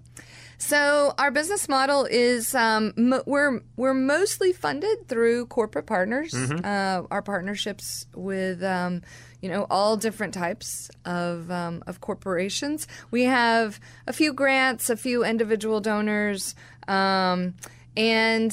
So 0.58 1.14
our 1.18 1.32
business 1.32 1.68
model 1.68 2.08
is 2.10 2.56
um, 2.56 2.94
mo- 2.96 3.24
we're 3.26 3.60
we're 3.76 3.94
mostly 3.94 4.54
funded 4.54 5.08
through 5.10 5.48
corporate 5.48 5.86
partners. 5.86 6.34
Uh, 6.34 7.04
our 7.12 7.22
partnerships 7.22 8.08
with 8.16 8.64
um, 8.64 9.02
you 9.46 9.52
know 9.52 9.68
all 9.70 9.96
different 9.96 10.34
types 10.34 10.90
of 11.06 11.52
um, 11.52 11.84
of 11.86 12.02
corporations. 12.02 12.88
We 13.12 13.26
have 13.26 13.80
a 14.08 14.12
few 14.12 14.34
grants, 14.34 14.90
a 14.90 14.98
few 14.98 15.24
individual 15.24 15.82
donors. 15.82 16.56
Um, 16.88 17.54
and 17.96 18.52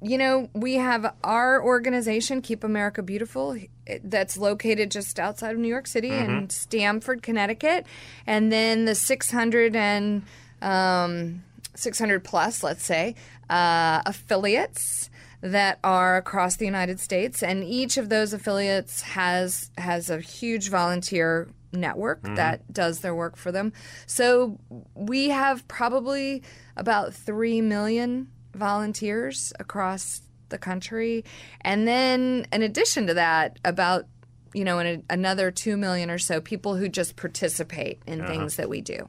you 0.00 0.16
know, 0.16 0.48
we 0.52 0.74
have 0.74 1.12
our 1.24 1.60
organization, 1.60 2.40
Keep 2.40 2.62
America 2.62 3.02
Beautiful, 3.02 3.56
that's 4.04 4.36
located 4.36 4.92
just 4.92 5.18
outside 5.18 5.54
of 5.54 5.58
New 5.58 5.66
York 5.66 5.88
City 5.88 6.10
mm-hmm. 6.10 6.30
in 6.30 6.50
Stamford, 6.50 7.20
Connecticut, 7.20 7.84
and 8.24 8.52
then 8.52 8.84
the 8.84 8.94
600 8.94 9.74
and 9.74 10.22
um, 10.62 11.42
600 11.74 12.22
plus, 12.22 12.62
let's 12.62 12.84
say, 12.84 13.16
uh, 13.50 14.02
affiliates 14.06 15.10
that 15.40 15.78
are 15.84 16.16
across 16.16 16.56
the 16.56 16.64
United 16.64 16.98
States, 17.00 17.42
and 17.42 17.62
each 17.62 17.96
of 17.96 18.08
those 18.08 18.32
affiliates 18.32 19.02
has 19.02 19.70
has 19.78 20.10
a 20.10 20.20
huge 20.20 20.68
volunteer 20.68 21.48
network 21.72 22.22
mm-hmm. 22.22 22.34
that 22.34 22.72
does 22.72 23.00
their 23.00 23.14
work 23.14 23.36
for 23.36 23.52
them. 23.52 23.72
So 24.06 24.58
we 24.94 25.28
have 25.28 25.66
probably 25.68 26.42
about 26.76 27.14
three 27.14 27.60
million 27.60 28.28
volunteers 28.54 29.52
across 29.60 30.22
the 30.48 30.58
country, 30.58 31.24
and 31.60 31.86
then 31.86 32.46
in 32.52 32.62
addition 32.62 33.06
to 33.06 33.14
that, 33.14 33.58
about 33.64 34.06
you 34.54 34.64
know, 34.64 34.80
a, 34.80 35.02
another 35.10 35.50
two 35.50 35.76
million 35.76 36.10
or 36.10 36.18
so 36.18 36.40
people 36.40 36.76
who 36.76 36.88
just 36.88 37.16
participate 37.16 38.00
in 38.06 38.20
uh-huh. 38.20 38.30
things 38.30 38.56
that 38.56 38.68
we 38.68 38.80
do. 38.80 39.08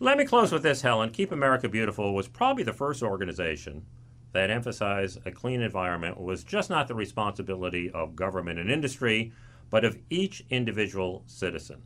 Let 0.00 0.18
me 0.18 0.24
close 0.24 0.52
with 0.52 0.62
this, 0.62 0.82
Helen. 0.82 1.10
Keep 1.10 1.32
America 1.32 1.68
Beautiful 1.68 2.12
was 2.12 2.28
probably 2.28 2.64
the 2.64 2.72
first 2.72 3.02
organization 3.02 3.86
that 4.34 4.50
emphasized 4.50 5.20
a 5.24 5.30
clean 5.30 5.62
environment 5.62 6.20
was 6.20 6.42
just 6.42 6.68
not 6.68 6.88
the 6.88 6.94
responsibility 6.94 7.88
of 7.90 8.16
government 8.16 8.58
and 8.58 8.68
industry, 8.68 9.32
but 9.70 9.84
of 9.84 9.96
each 10.10 10.44
individual 10.50 11.22
citizen. 11.26 11.80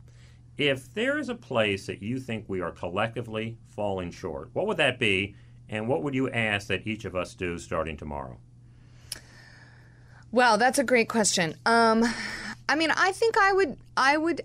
If 0.57 0.91
there 0.93 1.19
is 1.19 1.29
a 1.29 1.35
place 1.35 1.85
that 1.85 2.01
you 2.01 2.19
think 2.19 2.45
we 2.47 2.59
are 2.59 2.71
collectively 2.71 3.57
falling 3.69 4.11
short, 4.11 4.49
what 4.53 4.65
would 4.65 4.77
that 4.77 4.99
be? 4.99 5.35
And 5.69 5.87
what 5.87 6.01
would 6.01 6.15
you 6.15 6.27
ask 6.31 6.67
that 6.67 6.87
each 6.87 7.05
of 7.05 7.15
us 7.15 7.35
do 7.35 7.59
starting 7.59 7.95
tomorrow? 7.95 8.37
Well, 10.31 10.57
that's 10.57 10.79
a 10.79 10.83
great 10.83 11.07
question. 11.07 11.55
Um, 11.67 12.03
I 12.67 12.75
mean, 12.75 12.91
I 12.91 13.11
think 13.11 13.37
I 13.37 13.53
would 13.53 13.77
I 13.95 14.17
would 14.17 14.41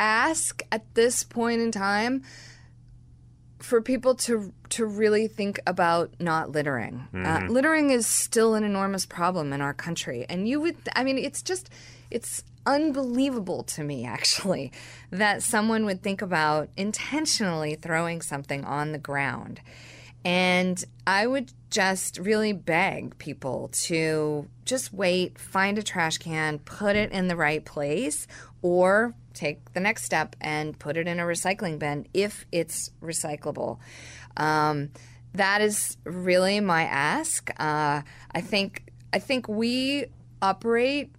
ask 0.00 0.62
at 0.72 0.94
this 0.94 1.24
point 1.24 1.60
in 1.60 1.72
time 1.72 2.22
for 3.58 3.80
people 3.80 4.14
to 4.14 4.52
to 4.70 4.86
really 4.86 5.26
think 5.26 5.60
about 5.66 6.10
not 6.20 6.50
littering. 6.50 7.08
Uh, 7.12 7.16
mm-hmm. 7.16 7.46
Uh, 7.46 7.52
littering 7.52 7.90
is 7.90 8.06
still 8.06 8.54
an 8.54 8.64
enormous 8.64 9.06
problem 9.06 9.52
in 9.52 9.60
our 9.60 9.74
country, 9.74 10.26
and 10.28 10.48
you 10.48 10.60
would 10.60 10.76
I 10.94 11.04
mean, 11.04 11.18
it's 11.18 11.42
just 11.42 11.70
it's 12.10 12.44
unbelievable 12.66 13.62
to 13.62 13.82
me 13.82 14.04
actually 14.04 14.70
that 15.10 15.42
someone 15.42 15.86
would 15.86 16.02
think 16.02 16.20
about 16.20 16.68
intentionally 16.76 17.74
throwing 17.74 18.20
something 18.20 18.64
on 18.64 18.92
the 18.92 18.98
ground. 18.98 19.60
And 20.24 20.82
I 21.06 21.26
would 21.26 21.52
just 21.70 22.18
really 22.18 22.52
beg 22.52 23.16
people 23.18 23.68
to 23.72 24.48
just 24.64 24.92
wait, 24.92 25.38
find 25.38 25.78
a 25.78 25.82
trash 25.82 26.18
can, 26.18 26.58
put 26.58 26.96
it 26.96 27.12
in 27.12 27.28
the 27.28 27.36
right 27.36 27.64
place, 27.64 28.26
or 28.62 29.14
take 29.32 29.72
the 29.72 29.80
next 29.80 30.04
step 30.04 30.34
and 30.40 30.78
put 30.78 30.96
it 30.96 31.06
in 31.06 31.20
a 31.20 31.22
recycling 31.22 31.78
bin 31.78 32.06
if 32.12 32.44
it's 32.52 32.90
recyclable. 33.02 33.78
Um, 34.36 34.90
that 35.34 35.60
is 35.60 35.96
really 36.04 36.60
my 36.60 36.82
ask. 36.82 37.50
Uh, 37.58 38.02
I 38.32 38.40
think 38.40 38.92
I 39.12 39.18
think 39.18 39.48
we 39.48 40.06
operate 40.42 41.10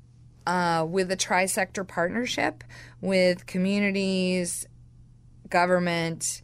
uh, 0.45 0.85
with 0.87 1.11
a 1.11 1.15
tri-sector 1.15 1.83
partnership 1.83 2.63
with 3.01 3.45
communities, 3.45 4.67
government, 5.49 6.41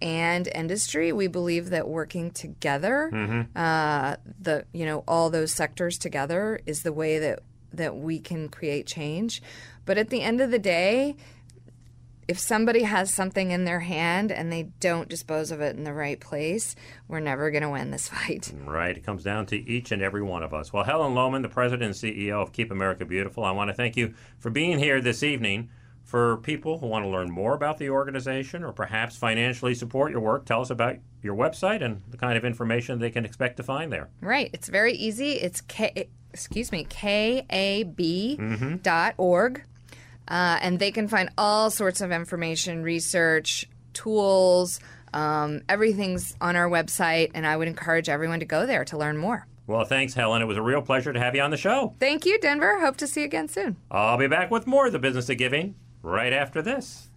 and 0.00 0.48
industry. 0.54 1.12
We 1.12 1.26
believe 1.26 1.70
that 1.70 1.88
working 1.88 2.30
together, 2.30 3.10
mm-hmm. 3.12 3.56
uh, 3.56 4.16
the 4.40 4.64
you 4.72 4.86
know 4.86 5.04
all 5.08 5.30
those 5.30 5.52
sectors 5.52 5.98
together, 5.98 6.60
is 6.66 6.82
the 6.82 6.92
way 6.92 7.18
that 7.18 7.40
that 7.72 7.96
we 7.96 8.18
can 8.18 8.48
create 8.48 8.86
change. 8.86 9.42
But 9.84 9.98
at 9.98 10.10
the 10.10 10.22
end 10.22 10.40
of 10.40 10.50
the 10.50 10.58
day, 10.58 11.16
if 12.28 12.38
somebody 12.38 12.82
has 12.82 13.12
something 13.12 13.50
in 13.50 13.64
their 13.64 13.80
hand 13.80 14.30
and 14.30 14.52
they 14.52 14.64
don't 14.80 15.08
dispose 15.08 15.50
of 15.50 15.62
it 15.62 15.76
in 15.76 15.84
the 15.84 15.94
right 15.94 16.20
place, 16.20 16.76
we're 17.08 17.20
never 17.20 17.50
going 17.50 17.62
to 17.62 17.70
win 17.70 17.90
this 17.90 18.08
fight. 18.08 18.52
Right. 18.64 18.96
It 18.96 19.04
comes 19.04 19.24
down 19.24 19.46
to 19.46 19.56
each 19.56 19.90
and 19.92 20.02
every 20.02 20.22
one 20.22 20.42
of 20.42 20.52
us. 20.52 20.70
Well, 20.70 20.84
Helen 20.84 21.14
Lowman, 21.14 21.40
the 21.40 21.48
president 21.48 21.84
and 21.84 21.94
CEO 21.94 22.42
of 22.42 22.52
Keep 22.52 22.70
America 22.70 23.06
Beautiful, 23.06 23.44
I 23.44 23.52
want 23.52 23.70
to 23.70 23.74
thank 23.74 23.96
you 23.96 24.14
for 24.38 24.50
being 24.50 24.78
here 24.78 25.00
this 25.00 25.22
evening. 25.22 25.70
For 26.08 26.38
people 26.38 26.78
who 26.78 26.86
want 26.86 27.04
to 27.04 27.10
learn 27.10 27.30
more 27.30 27.52
about 27.52 27.76
the 27.76 27.90
organization 27.90 28.64
or 28.64 28.72
perhaps 28.72 29.14
financially 29.14 29.74
support 29.74 30.10
your 30.10 30.22
work, 30.22 30.46
tell 30.46 30.62
us 30.62 30.70
about 30.70 30.96
your 31.20 31.34
website 31.34 31.84
and 31.84 32.00
the 32.08 32.16
kind 32.16 32.38
of 32.38 32.46
information 32.46 32.98
they 32.98 33.10
can 33.10 33.26
expect 33.26 33.58
to 33.58 33.62
find 33.62 33.92
there. 33.92 34.08
Right. 34.22 34.48
It's 34.54 34.70
very 34.70 34.94
easy. 34.94 35.32
It's 35.32 35.60
K, 35.60 36.08
excuse 36.32 36.72
me, 36.72 36.84
KAB 36.84 37.98
mm-hmm. 37.98 38.76
dot 38.76 39.16
org. 39.18 39.62
Uh, 40.26 40.58
and 40.62 40.78
they 40.78 40.92
can 40.92 41.08
find 41.08 41.28
all 41.36 41.70
sorts 41.70 42.00
of 42.00 42.10
information, 42.10 42.82
research, 42.82 43.68
tools. 43.92 44.80
Um, 45.12 45.60
everything's 45.68 46.34
on 46.40 46.56
our 46.56 46.70
website, 46.70 47.32
and 47.34 47.46
I 47.46 47.54
would 47.54 47.68
encourage 47.68 48.08
everyone 48.08 48.40
to 48.40 48.46
go 48.46 48.64
there 48.64 48.86
to 48.86 48.96
learn 48.96 49.18
more. 49.18 49.46
Well, 49.66 49.84
thanks, 49.84 50.14
Helen. 50.14 50.40
It 50.40 50.46
was 50.46 50.56
a 50.56 50.62
real 50.62 50.80
pleasure 50.80 51.12
to 51.12 51.20
have 51.20 51.34
you 51.34 51.42
on 51.42 51.50
the 51.50 51.58
show. 51.58 51.94
Thank 52.00 52.24
you, 52.24 52.40
Denver. 52.40 52.80
Hope 52.80 52.96
to 52.96 53.06
see 53.06 53.20
you 53.20 53.26
again 53.26 53.48
soon. 53.48 53.76
I'll 53.90 54.16
be 54.16 54.26
back 54.26 54.50
with 54.50 54.66
more 54.66 54.86
of 54.86 54.92
the 54.92 54.98
business 54.98 55.28
of 55.28 55.36
giving 55.36 55.74
right 56.02 56.32
after 56.32 56.62
this. 56.62 57.08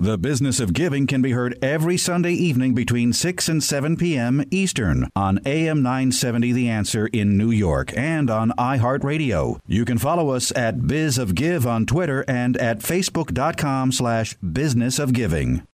The 0.00 0.16
Business 0.16 0.60
of 0.60 0.72
Giving 0.72 1.06
can 1.06 1.20
be 1.20 1.32
heard 1.32 1.58
every 1.62 1.98
Sunday 1.98 2.32
evening 2.32 2.72
between 2.72 3.12
6 3.12 3.48
and 3.50 3.62
7 3.62 3.98
p.m. 3.98 4.42
Eastern 4.50 5.10
on 5.14 5.40
AM 5.44 5.82
970 5.82 6.52
The 6.52 6.70
Answer 6.70 7.06
in 7.08 7.36
New 7.36 7.50
York 7.50 7.94
and 7.94 8.30
on 8.30 8.52
iHeartRadio. 8.52 9.60
You 9.66 9.84
can 9.84 9.98
follow 9.98 10.30
us 10.30 10.56
at 10.56 10.86
Biz 10.86 11.18
of 11.18 11.34
Give 11.34 11.66
on 11.66 11.84
Twitter 11.84 12.24
and 12.26 12.56
at 12.56 12.78
facebook.com 12.78 13.92
slash 13.92 14.36
business 14.36 14.98
of 14.98 15.12
giving. 15.12 15.64